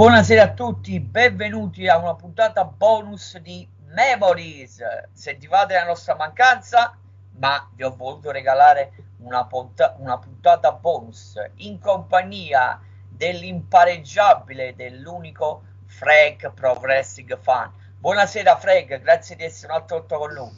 Buonasera 0.00 0.42
a 0.44 0.52
tutti, 0.54 0.98
benvenuti 0.98 1.86
a 1.86 1.98
una 1.98 2.14
puntata 2.14 2.64
bonus 2.64 3.36
di 3.36 3.68
Memories. 3.88 4.78
Sentivate 5.12 5.74
la 5.74 5.84
nostra 5.84 6.16
mancanza, 6.16 6.96
ma 7.38 7.68
vi 7.74 7.82
ho 7.82 7.94
voluto 7.94 8.30
regalare 8.30 8.92
una, 9.18 9.44
punta- 9.44 9.94
una 9.98 10.16
puntata 10.16 10.72
bonus 10.72 11.34
in 11.56 11.78
compagnia 11.78 12.80
dell'impareggiabile, 13.10 14.72
dell'unico 14.74 15.64
Frank 15.84 16.50
Pro 16.54 16.78
Wrestling 16.80 17.38
Fan. 17.38 17.70
Buonasera 17.98 18.56
Frank, 18.56 19.02
grazie 19.02 19.36
di 19.36 19.44
essere 19.44 19.70
un 19.70 19.80
altro 19.80 19.98
volta 19.98 20.16
con 20.16 20.32
noi. 20.32 20.50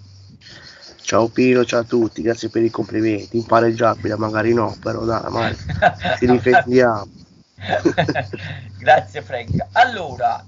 Ciao 1.00 1.26
Pino, 1.26 1.64
ciao 1.64 1.80
a 1.80 1.84
tutti, 1.84 2.22
grazie 2.22 2.48
per 2.48 2.62
i 2.62 2.70
complimenti. 2.70 3.38
Impareggiabile, 3.38 4.16
magari 4.16 4.54
no, 4.54 4.76
però 4.80 5.00
dai, 5.04 5.28
magari 5.32 5.56
ci 6.16 6.26
difendiamo. 6.30 7.08
Grazie 8.82 9.22
Frank. 9.22 9.68
Allora, 9.74 10.44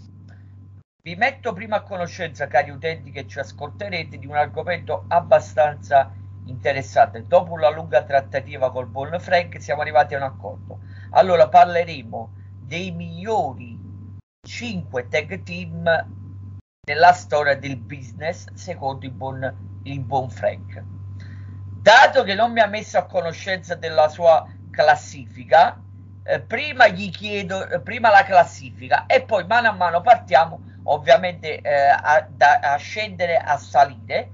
vi 1.04 1.14
metto 1.14 1.52
prima 1.52 1.76
a 1.76 1.82
conoscenza, 1.82 2.48
cari 2.48 2.70
utenti 2.70 3.12
che 3.12 3.28
ci 3.28 3.38
ascolterete, 3.38 4.18
di 4.18 4.26
un 4.26 4.34
argomento 4.34 5.04
abbastanza 5.06 6.12
interessante. 6.46 7.28
Dopo 7.28 7.52
una 7.52 7.70
lunga 7.70 8.02
trattativa 8.02 8.72
col 8.72 8.88
buon 8.88 9.20
Frank 9.20 9.62
siamo 9.62 9.82
arrivati 9.82 10.14
a 10.14 10.16
un 10.16 10.24
accordo. 10.24 10.80
Allora 11.10 11.48
parleremo 11.48 12.32
dei 12.58 12.90
migliori 12.90 13.78
5 14.44 15.06
tag 15.06 15.44
team 15.44 15.84
nella 16.88 17.12
storia 17.12 17.54
del 17.56 17.76
business 17.76 18.52
secondo 18.54 19.06
il 19.06 19.12
buon, 19.12 19.80
il 19.84 20.00
buon 20.00 20.28
Frank. 20.28 20.82
Dato 21.80 22.24
che 22.24 22.34
non 22.34 22.50
mi 22.50 22.58
ha 22.58 22.66
messo 22.66 22.98
a 22.98 23.06
conoscenza 23.06 23.76
della 23.76 24.08
sua 24.08 24.44
classifica, 24.72 25.83
eh, 26.24 26.40
prima 26.40 26.88
gli 26.88 27.10
chiedo 27.10 27.68
eh, 27.68 27.80
prima 27.80 28.10
la 28.10 28.24
classifica 28.24 29.06
e 29.06 29.22
poi 29.22 29.46
mano 29.46 29.68
a 29.68 29.72
mano 29.72 30.00
partiamo 30.00 30.60
ovviamente 30.84 31.60
eh, 31.60 31.88
a, 31.88 32.26
da, 32.28 32.60
a, 32.60 32.76
scendere 32.76 33.36
a 33.36 33.58
salire 33.58 34.30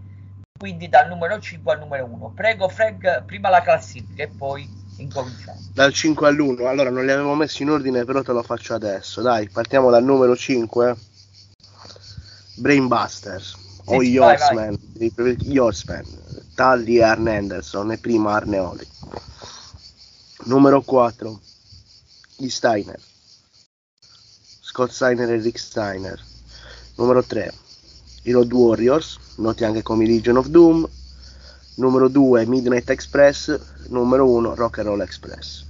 quindi 0.57 0.89
dal 0.89 1.09
numero 1.09 1.41
5 1.41 1.73
al 1.73 1.79
numero 1.81 2.05
1 2.05 2.33
prego 2.35 2.69
Frank 2.69 3.25
prima 3.25 3.49
la 3.49 3.63
classifica 3.63 4.23
e 4.23 4.29
poi 4.29 4.79
incominciamo. 4.99 5.59
Dal 5.73 5.93
5 5.93 6.29
all'1 6.29 6.67
allora 6.67 6.91
non 6.91 7.05
li 7.05 7.11
avevo 7.11 7.35
messi 7.35 7.63
in 7.63 7.71
ordine 7.71 8.05
però 8.05 8.23
te 8.23 8.33
lo 8.33 8.43
faccio 8.43 8.75
adesso. 8.75 9.21
Dai 9.23 9.49
partiamo 9.49 9.91
dal 9.91 10.05
numero 10.05 10.37
5 10.37 10.97
Brainbusters 12.57 13.57
o 13.87 14.03
Yorsman 14.03 14.77
Yorsman 15.39 16.05
Tully 16.55 16.99
e 16.99 17.03
Arne 17.03 17.37
Anderson 17.37 17.93
e 17.93 17.99
prima 17.99 18.35
Arneoli 18.35 18.87
numero 20.45 20.83
4 20.83 21.41
gli 22.41 22.49
Steiner, 22.49 22.99
Scott 24.61 24.91
Steiner 24.91 25.31
e 25.31 25.37
Rick 25.41 25.59
Steiner. 25.59 26.19
Numero 26.97 27.23
3, 27.23 27.53
i 28.23 28.33
Road 28.33 28.53
Warriors, 28.53 29.19
noti 29.37 29.65
anche 29.65 29.83
come 29.83 30.07
Legion 30.07 30.37
of 30.37 30.47
Doom. 30.47 30.89
Numero 31.77 32.09
2, 32.09 32.47
Midnight 32.47 32.91
Express. 32.91 33.59
Numero 33.89 34.29
1, 34.29 34.55
Rock 34.55 34.79
and 34.79 34.89
Roll 34.89 35.01
Express. 35.01 35.65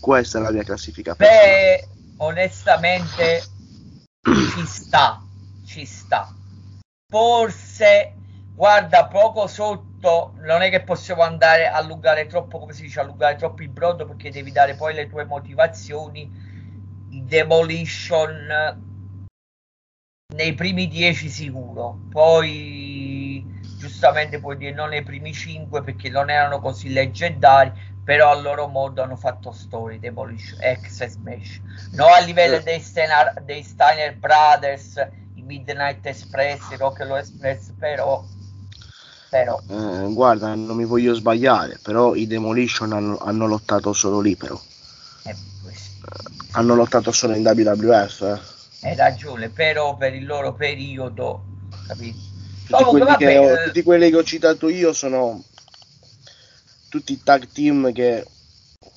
Questa 0.00 0.38
è 0.38 0.42
la 0.42 0.50
mia 0.52 0.62
classifica. 0.62 1.14
Beh, 1.14 1.88
onestamente 2.18 3.44
ci 4.22 4.66
sta, 4.66 5.22
ci 5.66 5.84
sta. 5.84 6.32
Forse, 7.08 8.14
guarda, 8.54 9.06
poco 9.06 9.46
sotto 9.46 10.34
non 10.38 10.62
è 10.62 10.70
che 10.70 10.82
possiamo 10.82 11.22
andare 11.22 11.66
a 11.68 11.76
allungare 11.76 12.26
troppo, 12.26 12.58
come 12.58 12.72
si 12.72 12.82
dice, 12.82 13.00
allungare 13.00 13.36
troppo 13.36 13.62
il 13.62 13.68
brodo 13.68 14.06
perché 14.06 14.30
devi 14.30 14.52
dare 14.52 14.74
poi 14.74 14.94
le 14.94 15.08
tue 15.08 15.24
motivazioni. 15.24 16.50
Demolition 17.08 18.90
nei 20.34 20.54
primi 20.54 20.88
10 20.88 21.28
sicuro, 21.28 21.98
poi 22.10 23.44
giustamente 23.78 24.40
puoi 24.40 24.56
dire 24.56 24.72
non 24.72 24.88
nei 24.90 25.02
primi 25.02 25.32
5 25.32 25.82
perché 25.82 26.08
non 26.08 26.30
erano 26.30 26.60
così 26.60 26.92
leggendari, 26.92 27.70
però 28.04 28.30
a 28.30 28.40
loro 28.40 28.66
modo 28.66 29.02
hanno 29.02 29.16
fatto 29.16 29.52
storie, 29.52 29.98
Demolition, 29.98 30.58
X 30.80 31.06
Smash. 31.06 31.60
No 31.92 32.06
a 32.06 32.20
livello 32.20 32.60
dei 32.60 32.80
Steiner, 32.80 33.42
dei 33.44 33.62
Steiner 33.62 34.16
Brothers, 34.16 34.96
i 35.34 35.42
Midnight 35.42 36.04
Express, 36.06 36.76
Rock 36.76 37.00
Express, 37.00 37.72
però 37.78 38.24
però. 39.32 39.58
Eh, 39.66 40.12
guarda, 40.12 40.54
non 40.54 40.76
mi 40.76 40.84
voglio 40.84 41.14
sbagliare, 41.14 41.78
però 41.80 42.14
i 42.14 42.26
Demolition 42.26 42.92
hanno, 42.92 43.16
hanno 43.16 43.46
lottato 43.46 43.94
solo 43.94 44.20
lì, 44.20 44.36
però. 44.36 44.60
Eh, 45.22 45.34
hanno 46.50 46.74
lottato 46.74 47.12
solo 47.12 47.34
in 47.34 47.42
WWF. 47.42 48.20
Eh. 48.20 48.88
Hai 48.88 48.94
ragione, 48.94 49.48
però 49.48 49.96
per 49.96 50.14
il 50.14 50.26
loro 50.26 50.52
periodo, 50.52 51.44
capito? 51.86 52.18
Tutti, 52.66 52.84
quelli 52.84 53.04
vabbè, 53.06 53.16
che 53.16 53.38
ho, 53.38 53.50
eh, 53.50 53.64
tutti 53.64 53.82
quelli 53.82 54.10
che 54.10 54.16
ho 54.16 54.22
citato 54.22 54.68
io 54.68 54.92
sono 54.92 55.42
tutti 56.90 57.22
tag 57.22 57.48
team 57.50 57.90
che 57.90 58.26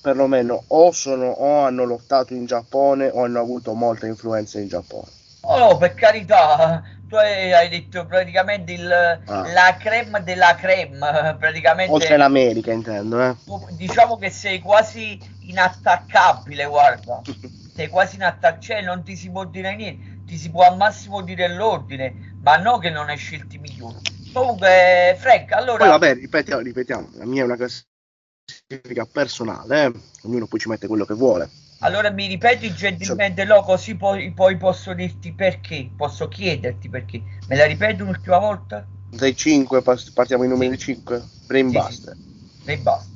perlomeno 0.01 0.65
o 0.67 0.91
sono 0.91 1.27
o 1.27 1.63
hanno 1.63 1.85
lottato 1.85 2.33
in 2.33 2.45
Giappone 2.45 3.07
o 3.07 3.23
hanno 3.23 3.39
avuto 3.39 3.73
molta 3.73 4.05
influenza 4.05 4.59
in 4.59 4.67
Giappone. 4.67 5.07
Oh, 5.47 5.77
per 5.77 5.93
carità, 5.93 6.83
tu 7.07 7.15
hai 7.15 7.69
detto 7.69 8.05
praticamente 8.05 8.73
il, 8.73 8.91
ah. 8.91 9.51
la 9.51 9.75
creme 9.79 10.23
della 10.23 10.55
creme, 10.55 11.35
praticamente. 11.39 11.91
Oltre 11.91 12.17
l'America 12.17 12.71
intendo, 12.71 13.21
eh. 13.21 13.35
Diciamo 13.71 14.17
che 14.17 14.29
sei 14.29 14.59
quasi 14.59 15.19
inattaccabile, 15.41 16.65
guarda. 16.65 17.21
sei 17.75 17.87
quasi 17.89 18.15
inattaccabile, 18.15 18.61
cioè 18.61 18.81
non 18.81 19.03
ti 19.03 19.15
si 19.15 19.29
può 19.29 19.45
dire 19.45 19.75
niente, 19.75 20.23
ti 20.25 20.37
si 20.37 20.49
può 20.49 20.65
al 20.65 20.77
massimo 20.77 21.21
dire 21.21 21.47
l'ordine, 21.53 22.35
ma 22.41 22.55
no 22.57 22.77
che 22.77 22.89
non 22.89 23.09
hai 23.09 23.17
scelti 23.17 23.57
migliori. 23.57 23.97
Comunque, 24.33 25.15
Frank, 25.19 25.51
allora... 25.51 25.77
Poi 25.77 25.87
vabbè, 25.87 26.15
ripetiamo, 26.15 26.61
ripetiamo, 26.61 27.09
la 27.13 27.25
mia 27.25 27.43
è 27.43 27.45
una 27.45 27.55
classifica 27.55 29.05
personale, 29.05 29.85
eh? 29.85 29.91
ognuno 30.23 30.47
poi 30.47 30.59
ci 30.59 30.67
mette 30.67 30.87
quello 30.87 31.05
che 31.05 31.13
vuole. 31.13 31.49
Allora 31.79 32.09
mi 32.09 32.27
ripeti 32.27 32.73
gentilmente 32.73 33.45
cioè... 33.45 33.53
lo 33.53 33.61
così 33.61 33.95
poi, 33.95 34.31
poi, 34.31 34.57
posso 34.57 34.93
dirti 34.93 35.33
perché, 35.33 35.89
posso 35.95 36.27
chiederti 36.27 36.89
perché. 36.89 37.21
Me 37.47 37.55
la 37.55 37.65
ripeti 37.65 38.01
un'ultima 38.01 38.37
volta? 38.37 38.85
Dai 39.09 39.35
5, 39.35 39.81
partiamo 40.13 40.43
ai 40.43 40.49
numeri 40.49 40.77
sì. 40.77 40.95
5. 40.95 41.23
Brainbuster. 41.47 42.15
Sì, 42.15 42.63
Brainbuster. 42.63 43.13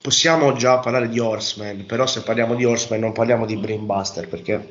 Possiamo 0.00 0.52
già 0.54 0.78
parlare 0.78 1.08
di 1.08 1.18
Horseman, 1.18 1.84
però 1.86 2.06
se 2.06 2.22
parliamo 2.22 2.54
di 2.54 2.64
Horseman 2.64 3.00
non 3.00 3.12
parliamo 3.12 3.46
di 3.46 3.56
Brainbuster 3.56 4.28
perché 4.28 4.70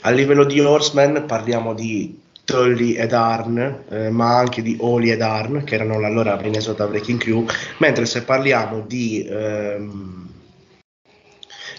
a 0.00 0.10
livello 0.10 0.44
di 0.44 0.60
Horseman 0.60 1.24
parliamo 1.26 1.74
di 1.74 2.20
Tully 2.44 2.92
ed 2.92 3.12
Arn, 3.12 3.84
eh, 3.88 4.08
ma 4.10 4.36
anche 4.36 4.62
di 4.62 4.76
Oli 4.80 5.10
ed 5.10 5.20
Arn, 5.20 5.64
che 5.64 5.74
erano 5.74 5.98
l'allora 5.98 6.36
Minnesota 6.40 6.86
Breaking 6.86 7.18
Crew, 7.18 7.44
mentre 7.78 8.06
se 8.06 8.22
parliamo 8.22 8.80
di... 8.80 9.26
Ehm, 9.28 10.25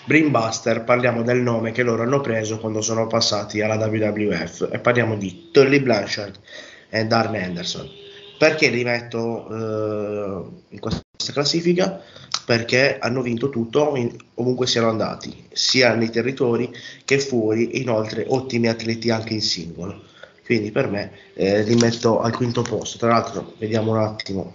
Brainbuster 0.07 0.85
parliamo 0.85 1.21
del 1.21 1.41
nome 1.41 1.73
che 1.73 1.83
loro 1.83 2.03
hanno 2.03 2.21
preso 2.21 2.59
quando 2.59 2.79
sono 2.79 3.07
passati 3.07 3.59
alla 3.59 3.75
WWF 3.75 4.69
e 4.71 4.79
parliamo 4.79 5.17
di 5.17 5.49
Tully 5.51 5.81
Blanchard 5.81 6.39
e 6.87 7.03
Darn 7.03 7.35
Anderson. 7.35 7.89
Perché 8.37 8.69
li 8.69 8.85
metto 8.85 9.49
eh, 9.49 10.45
in 10.69 10.79
questa 10.79 11.01
classifica? 11.33 12.01
Perché 12.45 12.99
hanno 12.99 13.21
vinto 13.21 13.49
tutto 13.49 13.97
in, 13.97 14.15
ovunque 14.35 14.65
siano 14.65 14.87
andati, 14.87 15.43
sia 15.51 15.93
nei 15.93 16.09
territori 16.09 16.71
che 17.03 17.19
fuori, 17.19 17.81
inoltre 17.81 18.23
ottimi 18.29 18.69
atleti 18.69 19.09
anche 19.09 19.33
in 19.33 19.41
singolo. 19.41 20.03
Quindi 20.45 20.71
per 20.71 20.89
me 20.89 21.11
eh, 21.33 21.63
li 21.63 21.75
metto 21.75 22.21
al 22.21 22.33
quinto 22.33 22.61
posto. 22.61 22.97
Tra 22.97 23.09
l'altro, 23.09 23.55
vediamo 23.57 23.91
un 23.91 23.97
attimo 23.97 24.53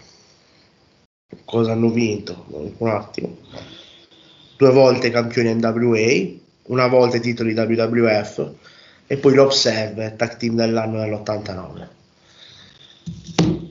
cosa 1.44 1.73
hanno 1.73 1.91
vinto. 1.91 2.47
Un 2.79 2.88
attimo 2.88 3.37
due 4.62 4.70
volte 4.70 5.11
campioni 5.11 5.53
NWA, 5.55 6.38
una 6.67 6.87
volta 6.87 7.17
i 7.17 7.20
titoli 7.20 7.53
WWF 7.53 8.53
e 9.09 9.17
poi 9.17 9.35
l'Observe, 9.35 10.14
tag 10.14 10.37
team 10.37 10.55
dell'anno 10.55 11.00
dell'89. 11.00 11.88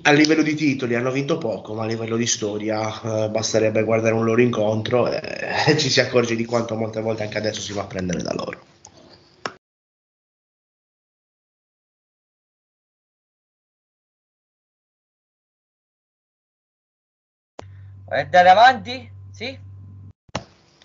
A 0.01 0.11
livello 0.11 0.41
di 0.41 0.53
titoli 0.53 0.95
hanno 0.95 1.11
vinto 1.11 1.37
poco, 1.37 1.73
ma 1.75 1.83
a 1.83 1.85
livello 1.85 2.17
di 2.17 2.27
storia 2.27 2.89
eh, 3.01 3.29
basterebbe 3.29 3.83
guardare 3.83 4.15
un 4.15 4.25
loro 4.25 4.41
incontro 4.41 5.09
e, 5.09 5.21
e 5.67 5.77
ci 5.77 5.89
si 5.89 6.01
accorge 6.01 6.35
di 6.35 6.43
quanto 6.43 6.75
molte 6.75 6.99
volte 6.99 7.23
anche 7.23 7.37
adesso 7.37 7.61
si 7.61 7.71
va 7.71 7.83
a 7.83 7.85
prendere 7.85 8.21
da 8.21 8.33
loro. 8.33 8.59
Andare 18.09 18.49
avanti? 18.49 19.09
Sì? 19.31 19.69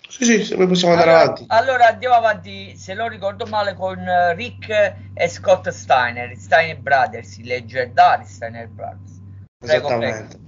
Sì, 0.07 0.23
sì, 0.23 0.43
se 0.43 0.55
possiamo 0.55 0.93
andare 0.93 1.11
allora, 1.11 1.23
avanti. 1.23 1.45
Allora 1.47 1.87
andiamo 1.87 2.15
avanti, 2.15 2.77
se 2.77 2.93
non 2.93 3.09
ricordo 3.09 3.45
male, 3.45 3.73
con 3.73 3.99
eh, 3.99 4.33
Rick 4.35 4.69
e 5.13 5.27
Scott 5.27 5.67
Steiner, 5.69 6.35
Steiner 6.37 6.77
Brothers, 6.79 7.37
i 7.37 7.43
leggendari 7.43 8.25
Steiner 8.25 8.67
Brothers. 8.67 9.19
Prego, 9.57 9.87
Esattamente. 9.87 10.37
Prego. 10.37 10.45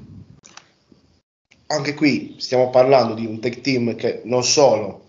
Anche 1.68 1.94
qui 1.94 2.36
stiamo 2.40 2.70
parlando 2.70 3.14
di 3.14 3.26
un 3.26 3.40
tech 3.40 3.62
team 3.62 3.96
che 3.96 4.22
non 4.24 4.44
solo 4.44 5.08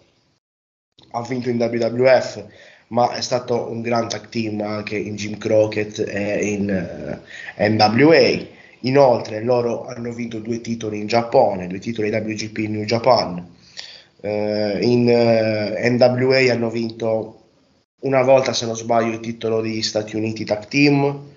ha 1.12 1.22
vinto 1.22 1.48
in 1.48 1.56
WWF, 1.56 2.44
ma 2.88 3.12
è 3.12 3.20
stato 3.20 3.70
un 3.70 3.80
gran 3.80 4.08
tag 4.08 4.28
team 4.28 4.60
anche 4.60 4.96
in 4.96 5.16
Jim 5.16 5.38
Crockett 5.38 6.00
e 6.00 6.44
in 6.44 6.68
uh, 6.68 7.62
NWA. 7.62 8.58
Inoltre 8.80 9.42
loro 9.42 9.86
hanno 9.86 10.12
vinto 10.12 10.38
due 10.38 10.60
titoli 10.60 10.98
in 10.98 11.06
Giappone, 11.06 11.66
due 11.66 11.78
titoli 11.78 12.10
WGP 12.10 12.58
New 12.68 12.84
Japan. 12.84 13.58
Uh, 14.22 14.78
in 14.82 15.06
uh, 15.06 15.88
NWA 15.88 16.52
hanno 16.52 16.68
vinto 16.68 17.40
una 18.00 18.22
volta, 18.22 18.52
se 18.52 18.66
non 18.66 18.76
sbaglio, 18.76 19.12
il 19.12 19.20
titolo 19.20 19.60
di 19.60 19.82
Stati 19.82 20.16
Uniti 20.16 20.44
Tag 20.44 20.66
Team. 20.68 21.28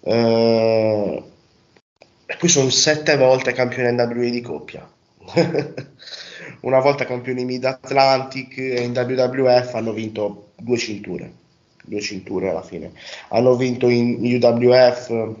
Uh, 0.00 1.24
e 2.26 2.36
poi 2.36 2.48
sono 2.48 2.70
sette 2.70 3.16
volte 3.16 3.52
campione 3.52 3.92
NWA 3.92 4.28
di 4.30 4.40
coppia. 4.40 4.88
una 6.60 6.80
volta 6.80 7.04
campioni 7.04 7.44
Mid 7.44 7.64
Atlantic 7.64 8.58
e 8.58 8.82
in 8.82 8.92
WWF 8.92 9.74
hanno 9.74 9.92
vinto 9.92 10.52
due 10.56 10.76
cinture. 10.76 11.32
Due 11.82 12.00
cinture 12.00 12.50
alla 12.50 12.62
fine. 12.62 12.92
Hanno 13.28 13.54
vinto 13.56 13.88
in 13.88 14.18
UWF, 14.20 15.34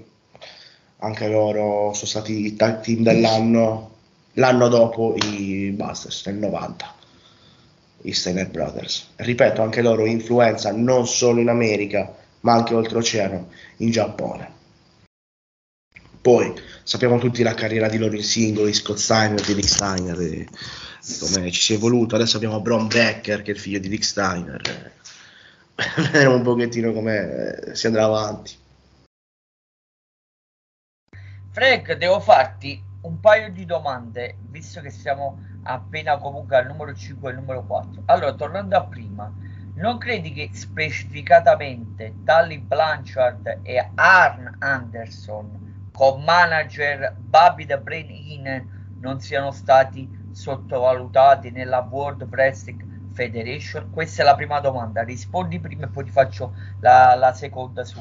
anche 0.98 1.28
loro 1.28 1.92
sono 1.92 2.06
stati 2.06 2.46
i 2.46 2.54
tag 2.54 2.80
team 2.80 3.02
dell'anno, 3.02 3.95
l'anno 4.36 4.68
dopo 4.68 5.14
i 5.16 5.70
Busters 5.74 6.26
nel 6.26 6.36
90 6.36 6.94
i 8.02 8.12
Steiner 8.12 8.48
Brothers. 8.48 9.08
Ripeto, 9.16 9.62
anche 9.62 9.82
loro 9.82 10.06
influenza 10.06 10.72
non 10.72 11.06
solo 11.06 11.40
in 11.40 11.48
America, 11.48 12.14
ma 12.40 12.54
anche 12.54 12.74
oltreoceano, 12.74 13.50
in 13.78 13.90
Giappone. 13.90 14.54
Poi 16.20 16.52
sappiamo 16.82 17.18
tutti 17.18 17.42
la 17.42 17.54
carriera 17.54 17.88
di 17.88 17.98
loro 17.98 18.16
in 18.16 18.22
singoli, 18.22 18.72
Scott 18.72 18.98
Steiner, 18.98 19.40
di 19.40 19.52
Rick 19.52 19.68
Steiner, 19.68 20.20
e 20.20 20.48
come 21.20 21.50
ci 21.50 21.60
si 21.60 21.72
è 21.72 21.76
evoluto. 21.76 22.16
Adesso 22.16 22.36
abbiamo 22.36 22.60
Bron 22.60 22.86
Becker, 22.86 23.42
che 23.42 23.52
è 23.52 23.54
il 23.54 23.60
figlio 23.60 23.78
di 23.78 23.88
Rick 23.88 24.04
Steiner. 24.04 24.92
Vedremo 25.96 26.34
un 26.34 26.42
pochettino 26.42 26.92
come 26.92 27.70
si 27.72 27.86
andrà 27.86 28.04
avanti. 28.04 28.54
Frank, 31.52 31.92
devo 31.94 32.20
farti 32.20 32.82
un 33.06 33.20
paio 33.20 33.50
di 33.50 33.64
domande, 33.64 34.36
visto 34.48 34.80
che 34.80 34.90
siamo 34.90 35.38
appena 35.62 36.18
comunque 36.18 36.56
al 36.56 36.66
numero 36.66 36.92
5 36.92 37.28
e 37.28 37.32
al 37.32 37.38
numero 37.38 37.64
4. 37.64 38.02
Allora, 38.06 38.32
tornando 38.34 38.76
a 38.76 38.84
prima, 38.84 39.32
non 39.74 39.98
credi 39.98 40.32
che 40.32 40.50
specificatamente 40.52 42.14
Tully 42.24 42.58
Blanchard 42.58 43.60
e 43.62 43.90
Arn 43.94 44.56
Anderson 44.58 45.88
con 45.92 46.22
manager 46.24 47.14
Bobby 47.16 47.64
the 47.64 47.78
Brain 47.78 48.10
Heenan 48.10 48.96
non 49.00 49.20
siano 49.20 49.50
stati 49.50 50.28
sottovalutati 50.32 51.50
nella 51.50 51.86
World 51.88 52.26
Wrestling 52.30 53.12
Federation? 53.12 53.90
Questa 53.90 54.22
è 54.22 54.24
la 54.24 54.34
prima 54.34 54.60
domanda. 54.60 55.02
Rispondi 55.02 55.60
prima 55.60 55.84
e 55.84 55.88
poi 55.88 56.04
ti 56.04 56.10
faccio 56.10 56.54
la, 56.80 57.14
la 57.14 57.32
seconda 57.32 57.84
su, 57.84 58.00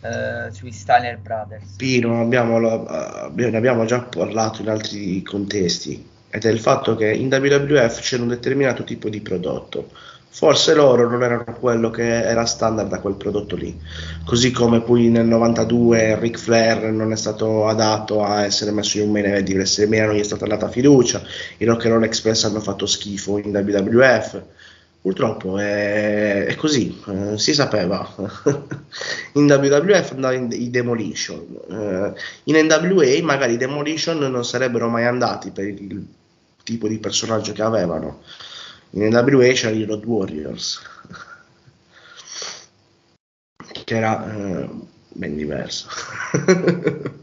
eh, 0.00 0.50
sui 0.52 0.72
Steiner 0.72 1.18
Brothers. 1.18 1.74
Pino, 1.76 2.20
abbiamo, 2.20 2.58
ne 2.58 3.56
abbiamo 3.56 3.84
già 3.84 4.00
parlato 4.00 4.62
in 4.62 4.68
altri 4.68 5.22
contesti 5.22 6.14
ed 6.28 6.44
è 6.44 6.50
il 6.50 6.60
fatto 6.60 6.96
che 6.96 7.10
in 7.12 7.28
WWF 7.28 8.00
c'era 8.00 8.22
un 8.22 8.28
determinato 8.28 8.84
tipo 8.84 9.08
di 9.08 9.20
prodotto. 9.20 9.90
Forse 10.28 10.74
loro 10.74 11.08
non 11.08 11.22
erano 11.22 11.44
quello 11.58 11.88
che 11.88 12.04
era 12.04 12.44
standard 12.44 12.90
da 12.90 13.00
quel 13.00 13.14
prodotto 13.14 13.56
lì. 13.56 13.74
Così 14.26 14.50
come 14.50 14.82
poi 14.82 15.08
nel 15.08 15.24
92 15.24 16.18
Ric 16.20 16.36
Flair 16.36 16.92
non 16.92 17.10
è 17.10 17.16
stato 17.16 17.66
adatto 17.66 18.22
a 18.22 18.44
essere 18.44 18.70
messo 18.70 18.98
in 18.98 19.04
un 19.04 19.12
main 19.12 19.24
event 19.24 19.46
di 19.46 19.54
WrestleMania, 19.54 20.04
non 20.04 20.14
gli 20.16 20.20
è 20.20 20.24
stata 20.24 20.44
data 20.44 20.68
fiducia. 20.68 21.22
I 21.56 21.64
Rock 21.64 21.86
and 21.86 21.94
Roll 21.94 22.04
Express 22.04 22.44
hanno 22.44 22.60
fatto 22.60 22.84
schifo 22.84 23.38
in 23.38 23.48
WWF. 23.48 24.42
Purtroppo 25.06 25.56
è, 25.56 26.46
è 26.46 26.56
così, 26.56 27.00
eh, 27.06 27.38
si 27.38 27.54
sapeva. 27.54 28.12
in 29.34 29.44
WWF 29.44 30.10
andava 30.10 30.34
in, 30.34 30.48
i 30.50 30.68
Demolition. 30.68 31.46
Eh, 31.70 32.12
in 32.52 32.66
NWA 32.66 33.22
magari 33.22 33.52
i 33.52 33.56
Demolition 33.56 34.18
non 34.18 34.44
sarebbero 34.44 34.88
mai 34.88 35.04
andati 35.04 35.52
per 35.52 35.66
il 35.66 36.04
tipo 36.64 36.88
di 36.88 36.98
personaggio 36.98 37.52
che 37.52 37.62
avevano. 37.62 38.22
In 38.90 39.06
NWA 39.06 39.52
c'erano 39.52 39.78
i 39.78 39.84
Road 39.84 40.04
Warriors, 40.04 40.82
che 43.84 43.96
era 43.96 44.28
eh, 44.28 44.68
ben 45.10 45.36
diverso. 45.36 45.86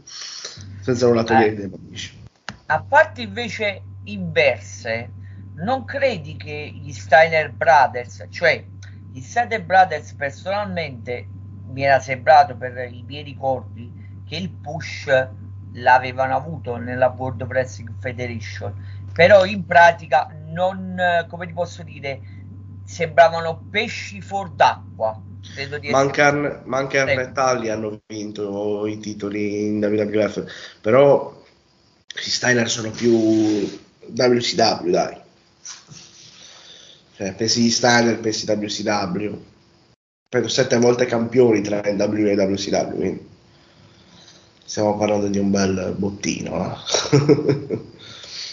Senza 0.80 1.06
nulla 1.06 1.22
togliere 1.22 1.50
eh, 1.50 1.54
Demolition. 1.54 2.16
A 2.64 2.80
parte 2.80 3.20
invece 3.20 3.82
inverse, 4.04 5.10
non 5.56 5.84
credi 5.84 6.36
che 6.36 6.72
gli 6.74 6.92
Steiner 6.92 7.52
Brothers, 7.52 8.26
cioè 8.30 8.64
gli 9.12 9.20
Steiner 9.20 9.64
Brothers 9.64 10.12
personalmente 10.12 11.26
mi 11.66 11.82
era 11.82 12.00
sembrato 12.00 12.56
per 12.56 12.90
i 12.92 13.04
miei 13.06 13.22
ricordi 13.22 13.90
che 14.26 14.36
il 14.36 14.50
push 14.50 15.06
l'avevano 15.72 16.36
avuto 16.36 16.76
nella 16.76 17.08
World 17.16 17.42
Wrestling 17.42 17.92
Federation 17.98 19.02
però 19.14 19.44
in 19.44 19.64
pratica 19.64 20.28
non, 20.50 21.24
come 21.28 21.46
ti 21.46 21.52
posso 21.52 21.84
dire, 21.84 22.20
sembravano 22.84 23.64
pesci 23.70 24.20
fuor 24.20 24.50
d'acqua. 24.50 25.18
Mancan, 25.90 26.62
Mancan 26.64 27.08
e 27.10 27.32
Tagli 27.32 27.68
hanno 27.68 28.00
vinto 28.06 28.86
i 28.86 28.98
titoli 28.98 29.66
in 29.66 29.84
WWF, 29.84 30.80
però 30.80 31.32
i 32.14 32.30
Steiner 32.30 32.68
sono 32.68 32.90
più 32.90 33.12
WCW, 33.12 34.90
dai. 34.90 35.22
Cioè, 37.16 37.32
pensi 37.34 37.62
di 37.62 37.70
Steiner, 37.70 38.18
pensi 38.18 38.50
WCW. 38.50 39.42
Penso 40.28 40.48
sette 40.48 40.78
volte 40.78 41.06
campioni 41.06 41.60
tra 41.60 41.80
NW 41.84 42.26
e 42.26 42.34
WCW, 42.34 42.94
quindi 42.96 43.28
stiamo 44.64 44.96
parlando 44.96 45.28
di 45.28 45.38
un 45.38 45.50
bel 45.50 45.94
bottino. 45.96 46.72
Eh? 46.72 47.92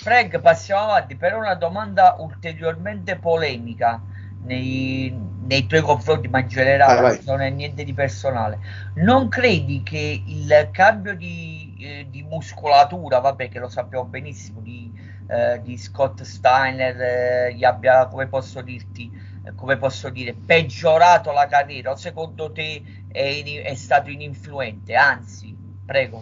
Frank, 0.02 0.40
passiamo 0.40 0.82
avanti 0.82 1.16
per 1.16 1.36
una 1.36 1.56
domanda 1.56 2.16
ulteriormente 2.20 3.18
polemica 3.18 4.02
nei, 4.44 5.16
nei 5.44 5.68
tuoi 5.68 5.82
confronti, 5.82 6.28
ma 6.28 6.40
in 6.40 6.48
generale 6.48 7.02
vai, 7.02 7.16
vai. 7.18 7.26
non 7.26 7.42
è 7.42 7.50
niente 7.50 7.84
di 7.84 7.94
personale. 7.94 8.60
Non 8.96 9.30
credi 9.30 9.84
che 9.84 10.24
il 10.26 10.70
cambio 10.72 11.16
di, 11.16 11.76
eh, 11.80 12.08
di 12.10 12.24
muscolatura, 12.24 13.20
vabbè, 13.20 13.50
che 13.50 13.60
lo 13.60 13.70
sappiamo 13.70 14.06
benissimo, 14.06 14.60
di, 14.62 14.91
eh, 15.32 15.62
di 15.64 15.78
Scott 15.78 16.24
Steiner 16.24 17.02
eh, 17.02 17.54
gli 17.56 17.64
abbia, 17.64 18.08
come 18.08 18.28
posso 18.28 18.62
dirti, 18.62 19.10
come 19.56 19.78
posso 19.78 20.10
dire, 20.10 20.34
peggiorato 20.34 21.32
la 21.32 21.48
carriera? 21.48 21.92
O 21.92 21.96
secondo 21.96 22.52
te 22.52 22.82
è, 23.08 23.42
è 23.64 23.76
stato 23.76 24.10
ininfluente? 24.10 24.94
Anzi, 24.94 25.56
prego. 25.86 26.22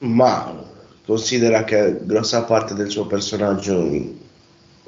Ma 0.00 0.78
considera 1.04 1.64
che 1.64 1.98
grossa 2.02 2.44
parte 2.44 2.72
del 2.74 2.88
suo 2.88 3.06
personaggio 3.06 3.78
in, 3.84 4.16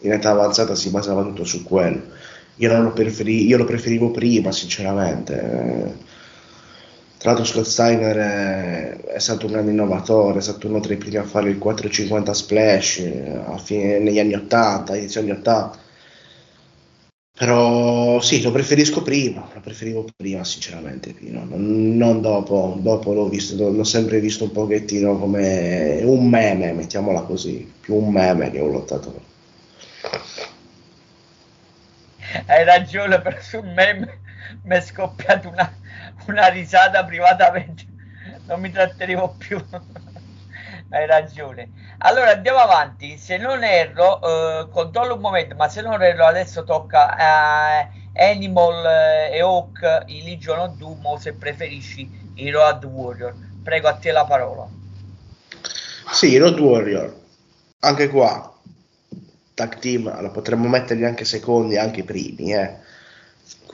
in 0.01 0.13
età 0.13 0.31
avanzata 0.31 0.75
si 0.75 0.91
basava 0.91 1.23
tutto 1.23 1.45
su 1.45 1.63
quello. 1.63 2.01
Io 2.57 2.81
lo, 2.81 2.93
preferi, 2.93 3.47
io 3.47 3.59
lo 3.59 3.65
preferivo 3.65 4.11
prima, 4.11 4.51
sinceramente. 4.51 6.11
Tra 7.23 7.31
l'altro 7.31 7.45
Scott 7.45 7.67
Steiner 7.67 8.17
è, 8.17 8.97
è, 9.13 9.19
stato 9.21 9.47
un 9.47 9.53
grande 9.53 9.71
innovatore, 9.71 10.41
è 10.41 10.43
stato 10.43 10.67
uno 10.67 10.81
tra 10.81 10.93
i 10.93 10.97
primi 10.97 11.19
a 11.19 11.23
fare 11.23 11.51
il 11.51 11.59
450 11.59 12.35
splash 12.35 12.99
eh, 12.99 13.41
fine, 13.63 14.01
negli 14.01 14.19
anni 14.19 14.35
80, 14.35 14.97
inizio 14.97 15.21
anni 15.21 15.31
80 15.31 15.79
però 17.35 18.21
sì, 18.21 18.43
lo 18.43 18.51
preferisco 18.51 19.03
prima, 19.03 19.49
lo 19.55 19.61
preferivo 19.61 20.05
prima 20.17 20.43
sinceramente, 20.43 21.13
Pino. 21.13 21.45
Non, 21.45 21.97
non 21.97 22.21
dopo, 22.21 22.77
dopo 22.79 23.13
l'ho 23.15 23.29
visto, 23.29 23.71
l'ho 23.71 23.85
sempre 23.85 24.19
visto 24.21 24.45
un 24.45 24.53
pochettino 24.53 25.17
come 25.17 26.01
un 26.03 26.29
meme, 26.29 26.73
mettiamola 26.73 27.23
così, 27.23 27.73
più 27.81 27.95
un 27.95 28.11
meme 28.11 28.51
che 28.51 28.59
un 28.59 28.73
lottatore. 28.73 29.21
Hai 32.47 32.65
ragione, 32.65 33.21
però 33.21 33.37
sul 33.41 33.67
meme 33.67 34.21
mi 34.65 34.77
è 34.77 34.81
scoppiata 34.81 35.49
una, 35.49 35.73
una 36.27 36.49
risata 36.49 37.05
privatamente, 37.05 37.85
non 38.47 38.61
mi 38.61 38.71
tratteremo 38.71 39.35
più 39.39 39.63
hai 40.93 41.07
ragione. 41.07 41.71
Allora 41.99 42.31
andiamo 42.33 42.59
avanti. 42.59 43.17
Se 43.17 43.37
non 43.37 43.65
erro, 43.65 44.21
eh, 44.23 44.69
controllo 44.71 45.15
un 45.15 45.21
momento, 45.21 45.55
ma 45.55 45.69
se 45.69 45.81
non 45.81 46.03
erro, 46.03 46.27
adesso 46.27 46.65
tocca 46.65 47.17
a 47.17 47.89
eh, 48.15 48.31
Animal 48.31 48.87
eh, 48.87 49.37
e 49.37 49.41
Hawk, 49.41 50.05
i 50.07 50.23
Legion 50.23 50.59
of 50.59 50.77
Doom, 50.77 51.05
o 51.05 51.19
se 51.19 51.33
preferisci 51.33 52.09
i 52.35 52.51
Road 52.51 52.85
Warrior. 52.85 53.35
Prego 53.63 53.89
a 53.89 53.95
te 53.95 54.13
la 54.13 54.25
parola. 54.25 54.69
Sì, 56.13 56.37
Road 56.37 56.59
Warrior. 56.59 57.21
Anche 57.81 58.09
qua, 58.09 58.53
tag 59.55 59.79
team, 59.79 60.07
allora, 60.09 60.31
potremmo 60.31 60.69
metterli 60.69 61.05
anche 61.05 61.25
secondi, 61.25 61.77
anche 61.77 62.05
primi, 62.05 62.53
eh. 62.53 62.91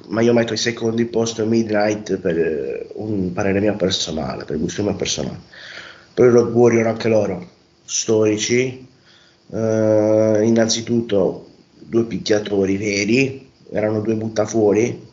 Ma 0.07 0.21
io 0.21 0.33
metto 0.33 0.53
i 0.53 0.57
secondi 0.57 1.05
posto 1.07 1.45
Midnight 1.45 2.17
per 2.19 2.39
eh, 2.39 2.87
un 2.95 3.33
parere 3.33 3.61
mio 3.61 3.77
personale, 3.77 4.45
per 4.45 4.59
gusto 4.59 4.83
mio 4.83 4.95
personale 4.95 5.41
poi 6.19 6.31
Road 6.31 6.53
Warrior 6.53 6.89
anche 6.89 7.09
loro, 7.09 7.49
storici. 7.85 8.87
Uh, 9.47 10.43
innanzitutto 10.43 11.47
due 11.79 12.07
picchiatori 12.07 12.77
veri, 12.77 13.49
erano 13.71 14.01
due 14.01 14.15
buttafuori, 14.17 15.07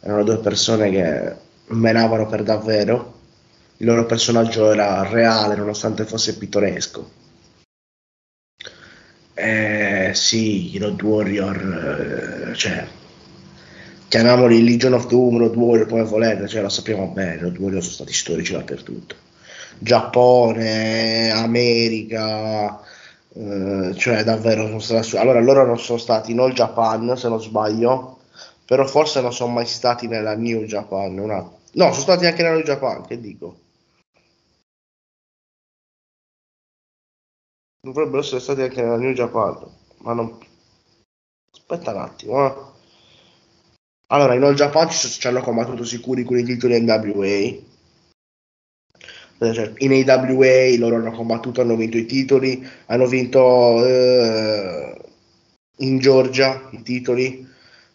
erano 0.00 0.24
due 0.24 0.36
persone 0.36 0.90
che 0.90 1.36
menavano 1.74 2.26
per 2.26 2.42
davvero, 2.42 3.14
il 3.78 3.86
loro 3.86 4.04
personaggio 4.04 4.70
era 4.70 5.08
reale 5.08 5.56
nonostante 5.56 6.04
fosse 6.04 6.36
pittoresco. 6.36 7.10
Eh, 9.32 10.10
sì, 10.12 10.74
i 10.74 10.78
Road 10.78 11.02
Warrior, 11.02 12.50
eh, 12.50 12.54
cioè, 12.54 12.86
chiamiamoli 14.08 14.64
Legion 14.64 14.94
of 14.94 15.06
Doom, 15.06 15.38
Road 15.38 15.56
Warrior 15.56 15.88
come 15.88 16.04
volete, 16.04 16.48
cioè, 16.48 16.62
lo 16.62 16.68
sappiamo 16.68 17.08
bene, 17.08 17.38
Road 17.38 17.58
Warrior 17.58 17.82
sono 17.82 17.94
stati 17.94 18.12
storici 18.12 18.52
dappertutto. 18.52 19.16
Giappone, 19.78 21.30
America, 21.30 22.80
eh, 23.34 23.92
cioè 23.94 24.24
davvero 24.24 24.66
sono 24.66 25.02
stati... 25.02 25.16
Allora 25.16 25.40
loro 25.40 25.66
non 25.66 25.78
sono 25.78 25.98
stati 25.98 26.32
in 26.32 26.40
All 26.40 26.52
Japan, 26.52 27.16
se 27.16 27.28
non 27.28 27.40
sbaglio, 27.40 28.20
però 28.64 28.86
forse 28.86 29.20
non 29.20 29.32
sono 29.32 29.52
mai 29.52 29.66
stati 29.66 30.06
nella 30.08 30.34
New 30.36 30.64
Japan. 30.64 31.18
Una... 31.18 31.36
No, 31.72 31.90
sono 31.90 31.92
stati 31.92 32.26
anche 32.26 32.42
nella 32.42 32.54
New 32.54 32.64
Japan, 32.64 33.06
che 33.06 33.20
dico? 33.20 33.60
Dovrebbero 37.80 38.20
essere 38.20 38.40
stati 38.40 38.62
anche 38.62 38.82
nella 38.82 38.96
New 38.96 39.12
Japan, 39.12 39.58
ma 39.98 40.12
non... 40.14 40.38
Aspetta 41.52 41.92
un 41.92 42.00
attimo, 42.00 42.46
eh. 42.46 42.75
Allora, 44.08 44.34
in 44.34 44.42
All 44.42 44.54
Japan 44.54 44.88
ci, 44.90 45.08
ci 45.08 45.26
hanno 45.26 45.40
combattuto 45.40 45.84
sicuri 45.84 46.24
con 46.24 46.38
i 46.38 46.44
titoli 46.44 46.80
NWA 46.80 47.74
cioè, 49.38 49.72
in 49.78 49.92
AWA 50.08 50.76
loro 50.78 50.96
hanno 50.96 51.10
combattuto, 51.12 51.60
hanno 51.60 51.76
vinto 51.76 51.98
i 51.98 52.06
titoli, 52.06 52.66
hanno 52.86 53.06
vinto 53.06 53.84
eh, 53.84 54.96
in 55.78 55.98
Georgia 55.98 56.68
i 56.70 56.82
titoli, 56.82 57.46